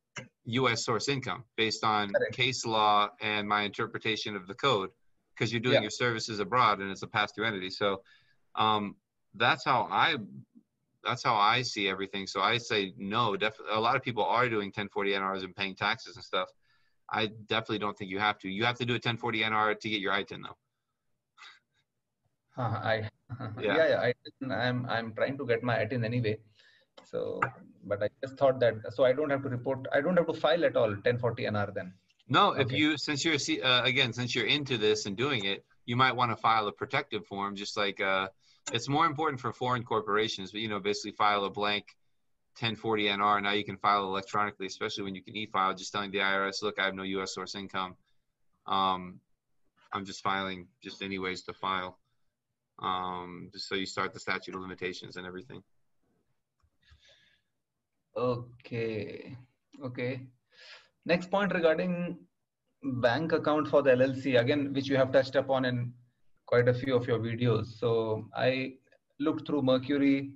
U.S. 0.46 0.84
source 0.84 1.08
income 1.08 1.46
based 1.56 1.84
on 1.84 2.12
case 2.34 2.66
law 2.66 3.10
and 3.22 3.48
my 3.48 3.62
interpretation 3.62 4.36
of 4.36 4.48
the 4.48 4.54
code 4.54 4.90
because 5.34 5.52
you're 5.52 5.62
doing 5.62 5.76
Yeah. 5.76 5.82
your 5.82 5.92
services 5.92 6.40
abroad 6.40 6.80
and 6.80 6.92
it's 6.92 7.04
a 7.04 7.08
pass-through 7.08 7.46
entity. 7.46 7.70
So 7.70 8.02
um, 8.56 8.96
that's 9.36 9.64
how 9.64 9.88
I 9.90 10.18
that's 11.04 11.24
how 11.24 11.36
I 11.36 11.62
see 11.62 11.88
everything. 11.88 12.28
So 12.28 12.42
I 12.42 12.58
say 12.58 12.94
no. 12.98 13.38
Definitely, 13.38 13.76
a 13.76 13.80
lot 13.80 13.96
of 13.96 14.02
people 14.02 14.26
are 14.26 14.50
doing 14.50 14.68
1040 14.68 15.12
NRs 15.12 15.44
and 15.44 15.56
paying 15.56 15.76
taxes 15.76 16.18
and 16.18 16.26
stuff. 16.26 16.50
I 17.10 17.28
definitely 17.48 17.80
don't 17.80 17.98
think 17.98 18.12
you 18.12 18.20
have 18.20 18.38
to. 18.40 18.50
You 18.50 18.66
have 18.66 18.78
to 18.80 18.86
do 18.86 18.94
a 18.94 18.96
1040 18.96 19.42
NR 19.42 19.80
to 19.80 19.90
get 19.90 20.02
your 20.02 20.12
ITIN 20.12 20.42
though. 20.44 20.58
Uh, 22.58 22.80
I 22.94 23.10
Yeah. 23.60 23.76
yeah, 23.78 23.88
yeah, 23.90 24.02
I, 24.08 24.14
I'm 24.56 24.86
I'm 24.90 25.14
trying 25.14 25.38
to 25.38 25.46
get 25.46 25.62
my 25.62 25.76
ITIN 25.84 26.06
anyway. 26.06 26.38
So, 27.04 27.40
but 27.84 28.02
I 28.02 28.10
just 28.22 28.38
thought 28.38 28.60
that 28.62 28.76
so 28.94 29.04
I 29.04 29.14
don't 29.14 29.30
have 29.30 29.44
to 29.44 29.50
report. 29.50 29.88
I 29.94 30.02
don't 30.02 30.18
have 30.18 30.28
to 30.28 30.34
file 30.34 30.64
at 30.66 30.76
all 30.76 30.90
1040 30.90 31.44
NR 31.44 31.74
then. 31.74 31.94
No, 32.30 32.52
if 32.52 32.68
Okay. 32.68 32.78
you 32.78 32.98
since 32.98 33.26
you're 33.26 33.36
uh, 33.64 33.84
again 33.84 34.14
since 34.14 34.34
you're 34.36 34.48
into 34.48 34.78
this 34.78 35.06
and 35.06 35.16
doing 35.18 35.46
it, 35.46 35.66
you 35.86 35.96
might 35.96 36.16
want 36.16 36.32
to 36.32 36.38
file 36.38 36.68
a 36.68 36.72
protective 36.72 37.26
form. 37.26 37.56
Just 37.56 37.78
like 37.78 38.02
uh, 38.02 38.28
it's 38.74 38.90
more 38.90 39.06
important 39.06 39.40
for 39.40 39.52
foreign 39.54 39.84
corporations, 39.84 40.52
but 40.52 40.62
you 40.62 40.70
know 40.70 40.80
basically 40.80 41.12
file 41.12 41.46
a 41.46 41.50
blank 41.50 41.96
1040 42.60 43.04
NR. 43.04 43.44
Now 43.44 43.52
you 43.52 43.64
can 43.64 43.78
file 43.78 44.04
electronically, 44.06 44.66
especially 44.68 45.04
when 45.04 45.16
you 45.16 45.22
can 45.22 45.36
e-file, 45.36 45.76
just 45.76 45.92
telling 45.92 46.12
the 46.12 46.20
IRS, 46.20 46.64
look, 46.64 46.80
I 46.80 46.86
have 46.86 46.96
no 46.96 47.04
U.S. 47.04 47.34
source 47.36 47.54
income. 47.54 47.96
Um, 48.66 49.20
I'm 49.94 50.06
just 50.06 50.24
filing 50.24 50.68
just 50.82 51.04
anyways 51.04 51.44
to 51.44 51.54
file. 51.54 52.00
Um, 52.80 53.50
just 53.52 53.68
so 53.68 53.76
you 53.76 53.86
start 53.86 54.14
the 54.14 54.20
statute 54.20 54.56
of 54.56 54.62
limitations 54.62 55.18
and 55.18 55.26
everything. 55.26 55.64
Okay. 58.16 59.36
Okay. 59.84 60.22
Next 61.06 61.32
point 61.32 61.54
regarding 61.54 62.18
bank 62.84 63.32
account 63.32 63.68
for 63.68 63.82
the 63.82 63.92
LLC, 63.92 64.40
again, 64.40 64.74
which 64.74 64.88
you 64.88 64.98
have 64.98 65.12
touched 65.12 65.36
upon 65.36 65.66
in 65.66 65.94
quite 66.46 66.68
a 66.68 66.74
few 66.74 66.96
of 66.96 67.08
your 67.08 67.20
videos. 67.20 67.66
So 67.80 68.28
I 68.36 68.74
looked 69.20 69.48
through 69.48 69.62
Mercury, 69.64 70.32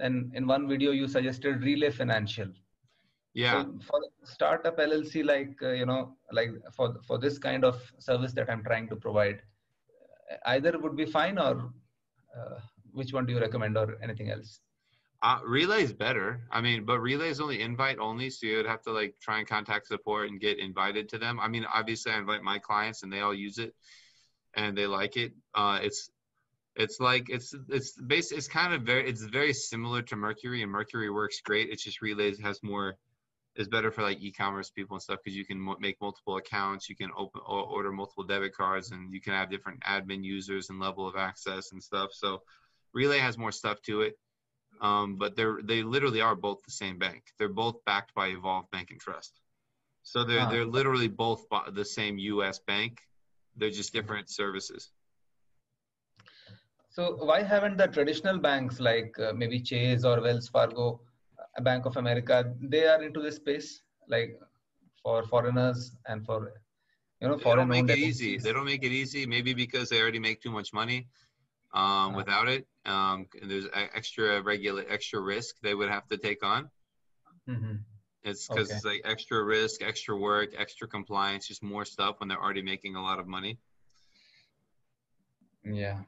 and 0.00 0.32
in 0.34 0.46
one 0.46 0.68
video 0.68 0.90
you 0.92 1.06
suggested 1.08 1.62
Relay 1.62 1.90
Financial. 1.90 2.48
Yeah. 3.34 3.64
So 3.64 3.78
for 3.86 4.00
startup 4.24 4.78
LLC, 4.78 5.24
like 5.24 5.56
uh, 5.62 5.72
you 5.72 5.86
know, 5.86 6.16
like 6.32 6.50
for 6.72 7.00
for 7.06 7.18
this 7.18 7.38
kind 7.38 7.64
of 7.64 7.80
service 7.98 8.32
that 8.34 8.48
I'm 8.50 8.62
trying 8.62 8.88
to 8.88 8.96
provide, 8.96 9.42
either 10.46 10.78
would 10.78 10.96
be 10.96 11.06
fine, 11.06 11.38
or 11.38 11.72
uh, 12.36 12.58
which 12.92 13.12
one 13.12 13.26
do 13.26 13.32
you 13.32 13.40
recommend, 13.40 13.76
or 13.76 13.96
anything 14.02 14.30
else? 14.30 14.60
Uh, 15.22 15.38
relay 15.46 15.82
is 15.82 15.92
better. 15.92 16.46
I 16.50 16.60
mean, 16.60 16.84
but 16.84 17.00
relay 17.00 17.30
is 17.30 17.40
only 17.40 17.62
invite 17.62 17.98
only, 17.98 18.28
so 18.28 18.46
you'd 18.46 18.66
have 18.66 18.82
to 18.82 18.92
like 18.92 19.14
try 19.20 19.38
and 19.38 19.48
contact 19.48 19.86
support 19.86 20.28
and 20.28 20.38
get 20.38 20.58
invited 20.58 21.08
to 21.10 21.18
them. 21.18 21.40
I 21.40 21.48
mean, 21.48 21.64
obviously, 21.72 22.12
I 22.12 22.18
invite 22.18 22.42
my 22.42 22.58
clients 22.58 23.02
and 23.02 23.12
they 23.12 23.20
all 23.20 23.32
use 23.32 23.58
it, 23.58 23.74
and 24.54 24.76
they 24.76 24.86
like 24.86 25.16
it. 25.16 25.32
Uh, 25.54 25.78
it's 25.82 26.10
it's 26.76 27.00
like 27.00 27.30
it's 27.30 27.54
it's 27.70 27.92
base. 27.92 28.32
It's 28.32 28.48
kind 28.48 28.74
of 28.74 28.82
very 28.82 29.08
it's 29.08 29.22
very 29.22 29.54
similar 29.54 30.02
to 30.02 30.16
Mercury, 30.16 30.62
and 30.62 30.70
Mercury 30.70 31.10
works 31.10 31.40
great. 31.40 31.70
It's 31.70 31.84
just 31.84 32.02
Relays 32.02 32.38
has 32.40 32.62
more 32.62 32.96
is 33.56 33.68
better 33.68 33.90
for 33.90 34.02
like 34.02 34.20
e-commerce 34.20 34.70
people 34.70 34.96
and 34.96 35.02
stuff 35.02 35.20
because 35.24 35.36
you 35.36 35.44
can 35.44 35.74
make 35.80 35.96
multiple 36.00 36.36
accounts, 36.36 36.88
you 36.88 36.96
can 36.96 37.10
open 37.16 37.40
or 37.46 37.62
order 37.62 37.92
multiple 37.92 38.24
debit 38.24 38.54
cards, 38.54 38.90
and 38.90 39.12
you 39.12 39.20
can 39.20 39.32
have 39.32 39.50
different 39.50 39.80
admin 39.82 40.24
users 40.24 40.70
and 40.70 40.80
level 40.80 41.06
of 41.06 41.16
access 41.16 41.72
and 41.72 41.82
stuff. 41.82 42.10
So 42.12 42.42
Relay 42.92 43.18
has 43.18 43.38
more 43.38 43.52
stuff 43.52 43.80
to 43.82 44.02
it 44.02 44.16
um, 44.80 45.16
but 45.16 45.36
they're 45.36 45.58
they 45.62 45.82
literally 45.82 46.20
are 46.20 46.34
both 46.34 46.62
the 46.64 46.70
same 46.70 46.98
bank. 46.98 47.22
They're 47.38 47.48
both 47.48 47.84
backed 47.84 48.14
by 48.14 48.28
Evolve 48.28 48.70
Bank 48.70 48.90
and 48.90 49.00
Trust. 49.00 49.40
So 50.02 50.24
they're 50.24 50.46
they're 50.46 50.66
literally 50.66 51.08
both 51.08 51.48
bo- 51.48 51.70
the 51.70 51.84
same 51.84 52.18
U.S. 52.18 52.58
bank. 52.66 53.00
They're 53.56 53.70
just 53.70 53.92
different 53.92 54.30
services. 54.30 54.90
So 56.90 57.16
why 57.24 57.42
haven't 57.42 57.76
the 57.76 57.88
traditional 57.88 58.38
banks 58.38 58.78
like 58.78 59.18
uh, 59.18 59.32
maybe 59.32 59.60
Chase 59.60 60.04
or 60.04 60.20
Wells 60.20 60.48
Fargo, 60.48 61.00
Bank 61.62 61.86
of 61.86 61.96
America, 61.96 62.52
they 62.60 62.86
are 62.86 63.02
into 63.02 63.20
this 63.22 63.36
space 63.36 63.82
like 64.08 64.38
for 65.02 65.22
foreigners 65.24 65.96
and 66.08 66.24
for 66.24 66.52
you 67.20 67.28
know 67.28 67.36
They 67.36 67.42
foreign 67.44 67.68
don't 67.68 67.68
make 67.68 67.88
it 67.90 67.98
easy. 67.98 68.38
They 68.38 68.52
don't 68.52 68.64
make 68.64 68.84
it 68.84 68.92
easy. 68.92 69.26
Maybe 69.26 69.54
because 69.54 69.88
they 69.88 70.00
already 70.00 70.18
make 70.18 70.42
too 70.42 70.50
much 70.50 70.72
money 70.72 71.06
um, 71.72 72.14
without 72.14 72.48
it. 72.48 72.66
Um, 72.86 73.26
and 73.40 73.50
there's 73.50 73.66
extra 73.72 74.42
regular 74.42 74.84
extra 74.88 75.20
risk 75.20 75.56
they 75.62 75.74
would 75.74 75.88
have 75.90 76.06
to 76.08 76.16
take 76.16 76.44
on. 76.44 76.70
Mm-hmm. 77.48 77.76
It's 78.24 78.48
because 78.48 78.68
Okay. 78.68 78.76
it's 78.76 78.84
like 78.84 79.02
extra 79.04 79.42
risk, 79.44 79.82
extra 79.82 80.16
work, 80.16 80.50
extra 80.56 80.88
compliance, 80.88 81.46
just 81.46 81.62
more 81.62 81.84
stuff 81.84 82.20
when 82.20 82.28
they're 82.28 82.42
already 82.42 82.62
making 82.62 82.96
a 82.96 83.02
lot 83.02 83.18
of 83.18 83.26
money. 83.26 83.58
Yeah, 85.64 86.00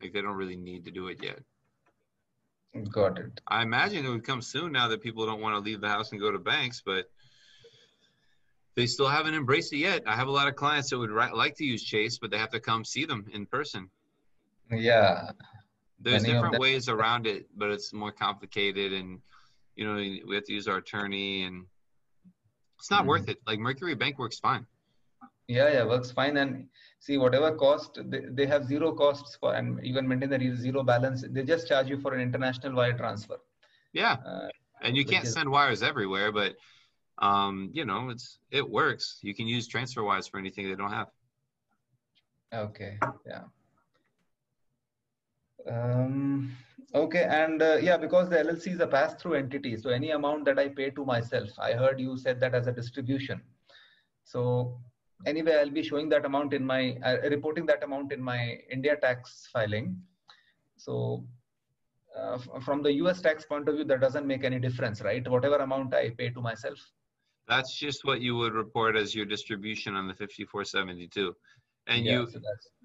Like 0.00 0.12
they 0.12 0.22
don't 0.22 0.36
really 0.36 0.56
need 0.56 0.84
to 0.84 0.90
do 0.92 1.08
it 1.08 1.22
yet. 1.22 1.40
Got 2.90 3.18
it. 3.18 3.40
I 3.46 3.62
imagine 3.62 4.04
it 4.04 4.08
would 4.08 4.26
come 4.26 4.42
soon 4.42 4.72
now 4.72 4.88
that 4.88 5.02
people 5.02 5.26
don't 5.26 5.40
want 5.40 5.54
to 5.54 5.60
leave 5.60 5.80
the 5.80 5.88
house 5.88 6.12
and 6.12 6.20
go 6.20 6.30
to 6.30 6.38
banks, 6.38 6.82
but 6.84 7.06
they 8.76 8.86
still 8.86 9.08
haven't 9.08 9.34
embraced 9.34 9.72
it 9.72 9.78
yet. 9.78 10.02
I 10.06 10.14
have 10.16 10.28
a 10.28 10.32
lot 10.32 10.48
of 10.48 10.56
clients 10.56 10.90
that 10.90 10.98
would 10.98 11.10
ri- 11.10 11.32
like 11.32 11.56
to 11.56 11.64
use 11.64 11.82
Chase, 11.82 12.18
but 12.18 12.30
they 12.30 12.38
have 12.38 12.50
to 12.50 12.60
come 12.60 12.84
see 12.84 13.04
them 13.04 13.26
in 13.32 13.46
person. 13.46 13.90
Yeah, 14.70 15.32
There's 15.98 16.22
Many 16.22 16.34
different 16.34 16.58
ways 16.60 16.88
around 16.88 17.26
it, 17.26 17.46
but 17.56 17.70
it's 17.70 17.92
more 17.92 18.12
complicated, 18.12 18.92
and 18.92 19.20
you 19.74 19.84
know 19.84 19.94
we 19.96 20.34
have 20.34 20.44
to 20.44 20.52
use 20.52 20.68
our 20.68 20.76
attorney, 20.76 21.42
and 21.42 21.66
it's 22.78 22.90
not 22.90 23.04
Mhm. 23.04 23.08
worth 23.08 23.28
it. 23.28 23.38
Like 23.46 23.58
Mercury 23.58 23.94
Bank 23.96 24.18
works 24.18 24.38
fine. 24.38 24.64
yeah, 25.48 25.72
yeah, 25.72 25.84
works 25.84 26.12
fine. 26.12 26.36
And 26.36 26.68
see, 27.00 27.18
whatever 27.18 27.50
cost 27.56 27.98
they, 28.12 28.20
they 28.38 28.46
have 28.46 28.64
zero 28.64 28.92
costs 28.92 29.36
for, 29.40 29.54
and 29.54 29.80
you 29.82 29.94
can 29.94 30.06
maintain 30.06 30.30
the 30.30 30.56
zero 30.56 30.82
balance. 30.84 31.24
They 31.28 31.44
just 31.44 31.66
charge 31.66 31.88
you 31.88 31.98
for 31.98 32.14
an 32.14 32.20
international 32.20 32.74
wire 32.74 32.96
transfer. 32.96 33.38
Yeah, 33.92 34.16
Uh, 34.24 34.48
and 34.82 34.96
you 34.96 35.04
can't 35.04 35.26
is- 35.26 35.34
send 35.34 35.50
wires 35.50 35.82
everywhere, 35.82 36.30
but 36.30 36.54
um, 37.18 37.70
you 37.72 37.84
know 37.84 38.10
it's 38.10 38.38
it 38.50 38.66
works. 38.80 39.18
You 39.22 39.34
can 39.34 39.46
use 39.56 39.66
transfer 39.66 40.04
wires 40.04 40.28
for 40.28 40.38
anything 40.38 40.68
they 40.68 40.76
don't 40.76 40.92
have. 41.00 41.08
Okay, 42.52 42.98
yeah. 43.26 43.44
Um, 45.68 46.56
okay, 46.94 47.24
and 47.24 47.62
uh, 47.62 47.76
yeah, 47.80 47.96
because 47.96 48.28
the 48.30 48.36
LLC 48.38 48.72
is 48.72 48.80
a 48.80 48.86
pass-through 48.86 49.34
entity, 49.34 49.76
so 49.76 49.90
any 49.90 50.10
amount 50.10 50.44
that 50.46 50.58
I 50.58 50.68
pay 50.68 50.90
to 50.90 51.04
myself, 51.04 51.50
I 51.58 51.72
heard 51.72 52.00
you 52.00 52.16
said 52.16 52.40
that 52.40 52.54
as 52.54 52.66
a 52.66 52.72
distribution. 52.72 53.40
So 54.24 54.80
anyway, 55.26 55.56
I'll 55.56 55.70
be 55.70 55.82
showing 55.82 56.08
that 56.10 56.24
amount 56.24 56.52
in 56.54 56.64
my, 56.64 56.96
uh, 57.04 57.18
reporting 57.30 57.66
that 57.66 57.82
amount 57.82 58.12
in 58.12 58.22
my 58.22 58.58
India 58.70 58.96
tax 58.96 59.48
filing. 59.52 59.96
So 60.76 61.24
uh, 62.18 62.34
f- 62.34 62.62
from 62.62 62.82
the 62.82 62.92
US 62.94 63.20
tax 63.20 63.44
point 63.44 63.68
of 63.68 63.74
view, 63.76 63.84
that 63.84 64.00
doesn't 64.00 64.26
make 64.26 64.44
any 64.44 64.58
difference, 64.58 65.00
right? 65.00 65.26
Whatever 65.28 65.56
amount 65.56 65.94
I 65.94 66.10
pay 66.10 66.30
to 66.30 66.40
myself. 66.40 66.78
That's 67.48 67.76
just 67.76 68.04
what 68.04 68.20
you 68.20 68.36
would 68.36 68.54
report 68.54 68.96
as 68.96 69.14
your 69.14 69.26
distribution 69.26 69.94
on 69.94 70.06
the 70.06 70.14
5472. 70.14 71.34
And 71.86 72.04
Yeah, 72.04 72.12
you, 72.12 72.30
so 72.30 72.40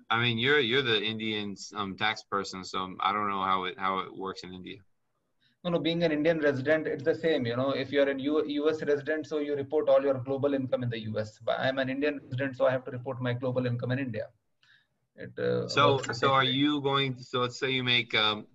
I 0.10 0.20
mean, 0.22 0.38
you're 0.38 0.60
you're 0.60 0.82
the 0.82 1.02
Indian 1.02 1.56
um, 1.76 1.96
tax 1.98 2.24
person, 2.24 2.64
so 2.64 2.96
I 3.00 3.12
don't 3.14 3.30
know 3.30 3.44
how 3.44 3.66
it 3.66 3.76
how 3.78 4.00
it 4.00 4.16
works 4.16 4.44
in 4.44 4.54
India. 4.54 4.78
No, 5.66 5.72
know, 5.72 5.80
being 5.80 6.04
an 6.04 6.12
Indian 6.12 6.40
resident, 6.40 6.88
it's 6.88 7.04
the 7.04 7.16
same. 7.16 7.46
You 7.48 7.58
know, 7.58 7.72
if 7.72 7.92
you're 7.92 8.08
a 8.10 8.16
U- 8.20 8.46
US 8.48 8.84
resident, 8.84 9.26
so 9.26 9.40
you 9.40 9.56
report 9.56 9.90
all 9.90 10.02
your 10.04 10.14
global 10.14 10.54
income 10.54 10.84
in 10.84 10.90
the 10.92 11.00
US. 11.10 11.40
But 11.40 11.60
I'm 11.60 11.80
an 11.80 11.90
Indian 11.90 12.20
resident, 12.24 12.56
so 12.56 12.68
I 12.68 12.72
have 12.72 12.86
to 12.86 12.92
report 12.92 13.22
my 13.22 13.34
global 13.34 13.66
income 13.66 13.92
in 13.92 14.00
India. 14.00 14.28
It, 15.16 15.38
uh, 15.40 15.68
So 15.70 16.02
so 16.14 16.34
are 16.34 16.44
you 16.44 16.82
going? 16.82 17.18
So 17.22 17.40
let's 17.40 17.60
say 17.60 17.72
you 17.72 17.84
make 17.84 18.14
um, 18.16 18.46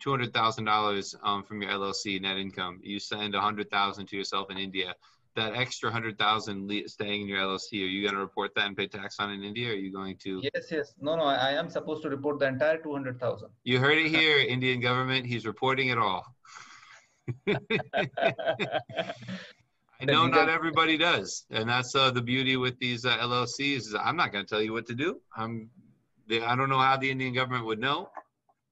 two 0.00 0.10
hundred 0.10 0.32
thousand 0.32 0.64
dollars 0.64 1.14
um 1.22 1.42
from 1.44 1.62
your 1.62 1.70
LLC 1.72 2.18
net 2.18 2.38
income. 2.38 2.80
You 2.82 2.98
send 2.98 3.34
a 3.34 3.40
hundred 3.40 3.70
thousand 3.70 4.06
to 4.08 4.16
yourself 4.16 4.50
in 4.50 4.58
India. 4.58 4.94
That 5.36 5.54
extra 5.54 5.90
hundred 5.90 6.18
thousand 6.18 6.66
le- 6.66 6.88
staying 6.88 7.22
in 7.22 7.28
your 7.28 7.40
LLC, 7.40 7.74
are 7.74 7.92
you 7.94 8.02
going 8.02 8.14
to 8.14 8.20
report 8.20 8.54
that 8.56 8.66
and 8.66 8.76
pay 8.76 8.86
tax 8.86 9.16
on 9.20 9.30
in 9.30 9.44
India? 9.44 9.68
Or 9.68 9.72
are 9.72 9.74
you 9.74 9.92
going 9.92 10.16
to? 10.24 10.40
Yes, 10.42 10.64
yes. 10.70 10.94
No, 10.98 11.14
no, 11.14 11.24
I 11.24 11.34
I 11.34 11.50
am 11.52 11.68
supposed 11.68 12.02
to 12.02 12.08
report 12.08 12.38
the 12.38 12.46
entire 12.46 12.78
200,000. 12.78 13.48
You 13.64 13.78
heard 13.78 13.98
it 13.98 14.08
here, 14.08 14.38
Indian 14.38 14.80
government. 14.80 15.26
He's 15.26 15.46
reporting 15.46 15.88
it 15.88 15.98
all. 15.98 16.24
I 20.00 20.04
know 20.04 20.26
not 20.26 20.48
everybody 20.48 20.96
does, 20.96 21.44
and 21.50 21.68
that's 21.68 21.94
uh, 21.94 22.10
the 22.10 22.22
beauty 22.22 22.56
with 22.56 22.78
these 22.78 23.04
uh, 23.04 23.16
LLCs. 23.18 23.76
Is 23.76 23.94
I'm 23.94 24.16
not 24.16 24.32
going 24.32 24.44
to 24.44 24.48
tell 24.48 24.62
you 24.62 24.72
what 24.72 24.86
to 24.86 24.94
do. 24.94 25.20
I'm, 25.36 25.70
I 26.30 26.54
don't 26.56 26.68
know 26.68 26.78
how 26.78 26.96
the 26.96 27.10
Indian 27.10 27.32
government 27.34 27.64
would 27.66 27.78
know, 27.78 28.10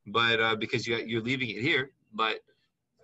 but 0.07 0.41
uh, 0.41 0.57
because 0.57 0.87
you, 0.87 0.97
you're 0.97 1.23
leaving 1.23 1.49
it 1.49 1.61
here, 1.61 1.93
but 2.13 2.41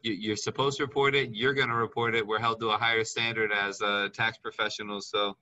you, 0.03 0.13
you're 0.13 0.37
supposed 0.37 0.79
to 0.79 0.85
report 0.85 1.15
it. 1.15 1.31
You're 1.35 1.55
going 1.55 1.69
to 1.69 1.75
report 1.75 2.15
it. 2.15 2.27
We're 2.27 2.39
held 2.39 2.61
to 2.61 2.71
a 2.71 2.79
higher 2.79 3.05
standard 3.05 3.53
as 3.53 3.81
uh, 3.83 4.09
tax 4.13 4.39
professionals. 4.39 5.09
So, 5.11 5.37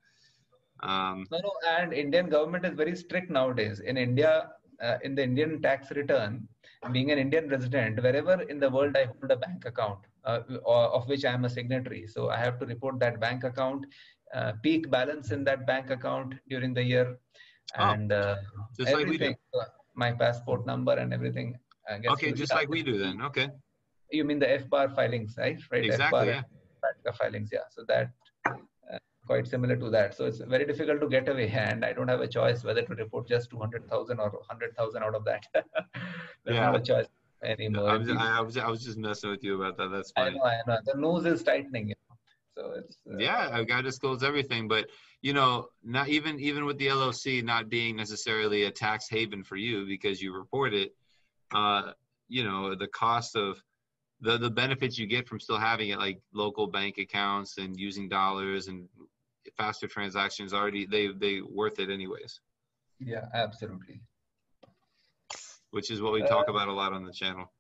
um, 0.81 1.27
No, 1.31 1.39
no, 1.39 1.53
and 1.69 1.93
Indian 1.93 2.29
government 2.29 2.65
is 2.65 2.75
very 2.75 2.95
strict 2.97 3.31
nowadays. 3.31 3.81
In 3.81 3.97
India, 3.97 4.51
uh, 4.83 4.99
in 5.03 5.15
the 5.15 5.23
Indian 5.23 5.61
tax 5.61 5.91
return, 5.91 6.49
being 6.93 7.11
an 7.11 7.19
Indian 7.19 7.49
resident, 7.49 8.03
wherever 8.03 8.43
in 8.43 8.61
the 8.61 8.71
world 8.71 8.97
I 8.97 9.07
hold 9.07 9.31
a 9.31 9.37
bank 9.37 9.65
account, 9.65 9.99
uh, 10.25 10.41
of 10.65 11.09
which 11.09 11.25
I 11.25 11.33
am 11.33 11.45
a 11.45 11.51
signatory, 11.51 12.07
so 12.07 12.31
I 12.31 12.37
have 12.37 12.59
to 12.61 12.67
report 12.67 13.01
that 13.01 13.19
bank 13.21 13.43
account, 13.45 13.87
uh, 14.35 14.53
peak 14.63 14.89
balance 14.91 15.33
in 15.33 15.43
that 15.45 15.67
bank 15.67 15.91
account 15.91 16.35
during 16.49 16.75
the 16.75 16.83
year, 16.83 17.19
Oh, 17.77 17.91
and 17.91 18.13
uh, 18.13 18.37
just 18.79 18.93
like 18.93 19.07
we 19.07 19.19
do. 19.19 19.35
uh, 19.61 19.65
my 19.95 20.13
passport 20.13 20.65
number 20.67 20.93
and 20.93 21.13
everything. 21.13 21.59
uh, 21.91 21.99
Okay, 22.13 22.33
just 22.33 22.55
like 22.55 22.69
we 22.69 22.83
do 22.83 22.97
then. 22.99 23.21
Okay. 23.23 23.49
You 24.11 24.25
mean 24.25 24.39
the 24.39 24.47
FBAR 24.47 24.95
filings, 24.95 25.35
right? 25.39 25.59
Right. 25.71 25.85
Exactly. 25.85 26.19
FBAR 26.19 26.45
yeah. 27.05 27.13
filings. 27.13 27.51
Yeah. 27.53 27.61
So 27.71 27.85
that 27.89 28.11
uh, 28.47 28.99
quite 29.27 29.47
similar 29.47 29.77
to 29.77 29.91
that. 29.91 30.15
So 30.15 30.25
it's 30.27 30.39
very 30.39 30.65
difficult 30.65 31.01
to 31.01 31.09
get 31.09 31.29
away, 31.29 31.49
and 31.51 31.85
I 31.85 31.93
don't 31.93 32.09
have 32.09 32.21
a 32.21 32.29
choice 32.29 32.65
whether 32.65 32.83
to 32.83 32.95
report 32.95 33.29
just 33.29 33.51
200,000 33.51 34.19
or 34.19 34.31
100,000 34.31 35.03
out 35.03 35.15
of 35.15 35.25
that. 35.25 35.47
There's 36.45 36.57
Yeah. 36.57 36.71
not 36.71 36.77
a 36.77 36.81
choice 36.81 37.07
anymore. 37.43 37.91
I 37.91 37.97
was, 37.97 38.09
I, 38.09 38.41
was, 38.41 38.57
I 38.57 38.69
was 38.69 38.85
just 38.85 38.99
messing 38.99 39.31
with 39.31 39.45
you 39.45 39.61
about 39.61 39.77
that. 39.77 39.91
That's 39.91 40.13
I 40.17 40.31
know, 40.31 40.45
I 40.45 40.61
know. 40.67 40.79
The 40.85 40.99
nose 40.99 41.27
is 41.27 41.43
tightening. 41.43 41.89
You 41.89 41.95
know? 42.09 42.17
So 42.57 42.73
it's 42.77 42.97
uh, 43.11 43.19
Yeah, 43.19 43.51
I've 43.53 43.69
got 43.69 43.79
to 43.79 43.83
disclose 43.85 44.23
everything, 44.23 44.67
but 44.67 44.89
you 45.23 45.33
know, 45.33 45.69
not 45.85 46.09
even 46.09 46.41
even 46.41 46.65
with 46.65 46.79
the 46.79 46.89
LLC 46.89 47.43
not 47.45 47.69
being 47.69 47.97
necessarily 47.97 48.65
a 48.65 48.71
tax 48.71 49.09
haven 49.09 49.45
for 49.45 49.57
you 49.57 49.87
because 49.87 50.21
you 50.21 50.35
report 50.35 50.75
it, 50.75 50.95
uh, 51.55 51.93
you 52.29 52.45
know, 52.45 52.75
the 52.75 52.89
cost 52.89 53.37
of 53.37 53.63
the 54.21 54.39
the 54.39 54.51
benefits 54.51 54.99
you 54.99 55.07
get 55.07 55.29
from 55.29 55.41
still 55.41 55.59
having 55.59 55.91
it, 55.91 55.99
like 55.99 56.21
local 56.33 56.67
bank 56.67 56.99
accounts 56.99 57.59
and 57.59 57.79
using 57.79 58.09
dollars 58.09 58.69
and 58.69 58.89
faster 59.57 59.87
transactions, 59.87 60.53
already 60.53 60.87
they 60.87 61.09
they 61.09 61.41
worth 61.41 61.79
it 61.79 61.91
anyways, 61.91 62.41
yeah, 62.99 63.27
absolutely. 63.35 64.01
which 65.71 65.91
is 65.91 66.03
what 66.03 66.13
we 66.13 66.23
talk 66.23 66.49
about 66.49 66.69
a 66.69 66.73
lot 66.73 66.93
on 66.93 67.05
the 67.05 67.13
channel. 67.13 67.53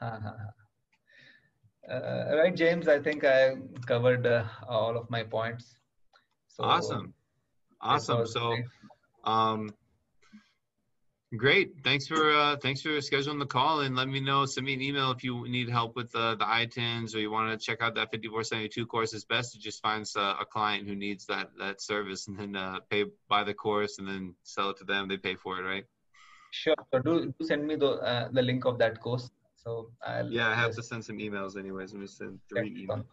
Uh, 1.88 2.34
right, 2.36 2.56
James. 2.56 2.88
I 2.88 2.98
think 2.98 3.24
I 3.24 3.54
covered 3.86 4.26
uh, 4.26 4.42
all 4.66 4.96
of 4.96 5.08
my 5.08 5.22
points. 5.22 5.76
So 6.48 6.64
Awesome, 6.64 7.14
awesome. 7.80 8.26
So. 8.26 8.56
Um, 9.22 9.70
great. 11.36 11.74
Thanks 11.84 12.06
for 12.06 12.32
uh, 12.32 12.56
thanks 12.56 12.82
for 12.82 12.90
scheduling 12.98 13.38
the 13.38 13.46
call 13.46 13.80
and 13.80 13.94
let 13.96 14.08
me 14.08 14.20
know. 14.20 14.46
Send 14.46 14.66
me 14.66 14.74
an 14.74 14.82
email 14.82 15.10
if 15.10 15.22
you 15.22 15.48
need 15.48 15.68
help 15.68 15.96
with 15.96 16.14
uh, 16.14 16.34
the 16.34 16.44
ITINs 16.44 17.14
or 17.14 17.18
you 17.18 17.30
want 17.30 17.50
to 17.50 17.64
check 17.64 17.82
out 17.82 17.94
that 17.94 18.10
5472 18.10 18.86
course. 18.86 19.12
It's 19.14 19.24
best 19.24 19.52
to 19.52 19.58
just 19.58 19.80
find 19.82 20.06
uh, 20.16 20.34
a 20.40 20.44
client 20.44 20.88
who 20.88 20.94
needs 20.94 21.26
that 21.26 21.50
that 21.58 21.80
service 21.80 22.28
and 22.28 22.38
then 22.38 22.56
uh, 22.56 22.80
pay 22.90 23.04
buy 23.28 23.44
the 23.44 23.54
course 23.54 23.98
and 23.98 24.08
then 24.08 24.34
sell 24.42 24.70
it 24.70 24.78
to 24.78 24.84
them. 24.84 25.08
They 25.08 25.16
pay 25.16 25.36
for 25.36 25.58
it, 25.58 25.62
right? 25.62 25.84
Sure. 26.50 26.76
So 26.92 27.00
do, 27.00 27.34
do 27.38 27.46
send 27.46 27.66
me 27.66 27.76
the 27.76 27.92
uh, 27.92 28.28
the 28.32 28.42
link 28.42 28.64
of 28.64 28.78
that 28.78 29.00
course. 29.00 29.30
So 29.56 29.90
I'll 30.06 30.30
Yeah, 30.30 30.48
I 30.48 30.54
have 30.54 30.74
to 30.76 30.82
send 30.82 31.04
some 31.04 31.18
emails 31.18 31.58
anyways. 31.58 31.92
Let 31.92 32.00
me 32.00 32.06
send 32.06 32.40
three 32.48 32.86
emails. 32.86 33.04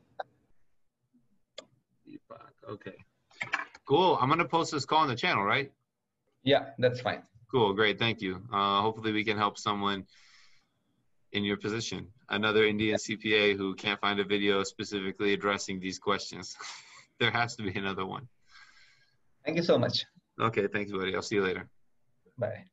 Okay. 2.70 2.96
Cool. 3.86 4.18
I'm 4.22 4.30
gonna 4.30 4.46
post 4.46 4.72
this 4.72 4.86
call 4.86 5.00
on 5.00 5.10
the 5.10 5.16
channel, 5.16 5.44
right? 5.44 5.72
Yeah, 6.44 6.70
that's 6.78 7.02
fine. 7.02 7.24
Cool, 7.54 7.74
great, 7.74 8.00
thank 8.00 8.20
you. 8.20 8.42
Uh, 8.52 8.82
hopefully, 8.82 9.12
we 9.12 9.24
can 9.24 9.38
help 9.38 9.60
someone 9.60 10.06
in 11.34 11.44
your 11.44 11.58
position. 11.58 12.08
Another 12.30 12.64
Indian 12.66 12.98
CPA 12.98 13.56
who 13.56 13.76
can't 13.76 14.02
find 14.02 14.20
a 14.20 14.24
video 14.24 14.64
specifically 14.64 15.34
addressing 15.34 15.80
these 15.80 16.00
questions. 16.00 16.58
there 17.20 17.30
has 17.30 17.56
to 17.58 17.64
be 17.64 17.78
another 17.78 18.08
one. 18.08 18.28
Thank 19.46 19.58
you 19.58 19.64
so 19.64 19.78
much. 19.78 20.04
Okay, 20.42 20.66
thanks, 20.66 20.92
buddy. 20.92 21.16
I'll 21.16 21.22
see 21.22 21.36
you 21.36 21.44
later. 21.44 21.70
Bye. 22.40 22.66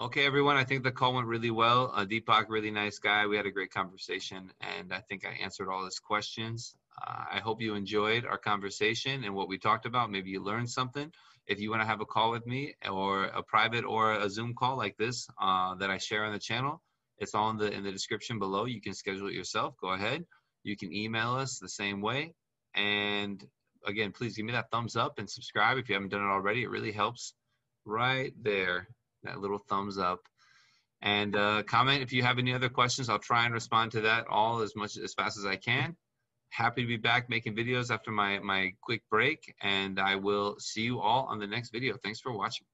Okay, 0.00 0.24
everyone. 0.24 0.56
I 0.56 0.64
think 0.64 0.82
the 0.82 0.92
call 0.92 1.12
went 1.12 1.26
really 1.26 1.50
well. 1.50 1.92
Uh, 1.94 2.06
Deepak, 2.06 2.46
really 2.48 2.70
nice 2.70 2.98
guy. 2.98 3.26
We 3.26 3.36
had 3.36 3.44
a 3.44 3.50
great 3.50 3.70
conversation, 3.70 4.50
and 4.62 4.94
I 4.94 5.00
think 5.00 5.26
I 5.26 5.32
answered 5.42 5.68
all 5.68 5.84
his 5.84 5.98
questions. 5.98 6.74
I 7.04 7.40
hope 7.42 7.60
you 7.60 7.74
enjoyed 7.74 8.24
our 8.24 8.38
conversation 8.38 9.24
and 9.24 9.34
what 9.34 9.48
we 9.48 9.58
talked 9.58 9.86
about. 9.86 10.10
Maybe 10.10 10.30
you 10.30 10.42
learned 10.42 10.70
something. 10.70 11.12
If 11.46 11.60
you 11.60 11.70
want 11.70 11.82
to 11.82 11.86
have 11.86 12.00
a 12.00 12.06
call 12.06 12.30
with 12.30 12.46
me, 12.46 12.74
or 12.88 13.24
a 13.24 13.42
private 13.42 13.84
or 13.84 14.12
a 14.12 14.30
Zoom 14.30 14.54
call 14.54 14.76
like 14.76 14.96
this 14.96 15.26
uh, 15.40 15.74
that 15.76 15.90
I 15.90 15.98
share 15.98 16.24
on 16.24 16.32
the 16.32 16.38
channel, 16.38 16.80
it's 17.18 17.34
all 17.34 17.50
in 17.50 17.56
the 17.56 17.70
in 17.70 17.82
the 17.82 17.92
description 17.92 18.38
below. 18.38 18.64
You 18.66 18.80
can 18.80 18.94
schedule 18.94 19.28
it 19.28 19.34
yourself. 19.34 19.74
Go 19.80 19.88
ahead. 19.88 20.24
You 20.62 20.76
can 20.76 20.92
email 20.92 21.34
us 21.34 21.58
the 21.58 21.68
same 21.68 22.00
way. 22.00 22.34
And 22.74 23.44
again, 23.84 24.12
please 24.12 24.36
give 24.36 24.46
me 24.46 24.52
that 24.52 24.70
thumbs 24.70 24.94
up 24.94 25.18
and 25.18 25.28
subscribe 25.28 25.78
if 25.78 25.88
you 25.88 25.94
haven't 25.94 26.10
done 26.10 26.22
it 26.22 26.32
already. 26.32 26.62
It 26.62 26.70
really 26.70 26.92
helps. 26.92 27.34
Right 27.84 28.32
there 28.40 28.86
that 29.24 29.40
little 29.40 29.58
thumbs 29.58 29.98
up 29.98 30.20
and 31.00 31.34
uh, 31.36 31.62
comment 31.64 32.02
if 32.02 32.12
you 32.12 32.22
have 32.22 32.38
any 32.38 32.54
other 32.54 32.68
questions 32.68 33.08
i'll 33.08 33.18
try 33.18 33.44
and 33.44 33.54
respond 33.54 33.92
to 33.92 34.02
that 34.02 34.26
all 34.28 34.60
as 34.60 34.74
much 34.76 34.96
as 34.96 35.14
fast 35.14 35.38
as 35.38 35.46
i 35.46 35.56
can 35.56 35.96
happy 36.52 36.82
to 36.82 36.86
be 36.86 36.98
back 36.98 37.30
making 37.30 37.56
videos 37.56 37.90
after 37.90 38.10
my 38.10 38.38
my 38.40 38.70
quick 38.82 39.02
break 39.10 39.54
and 39.62 39.98
i 39.98 40.14
will 40.14 40.54
see 40.58 40.82
you 40.82 41.00
all 41.00 41.24
on 41.24 41.38
the 41.38 41.46
next 41.46 41.70
video. 41.70 41.96
Thanks 42.02 42.20
for 42.20 42.36
watching 42.36 42.66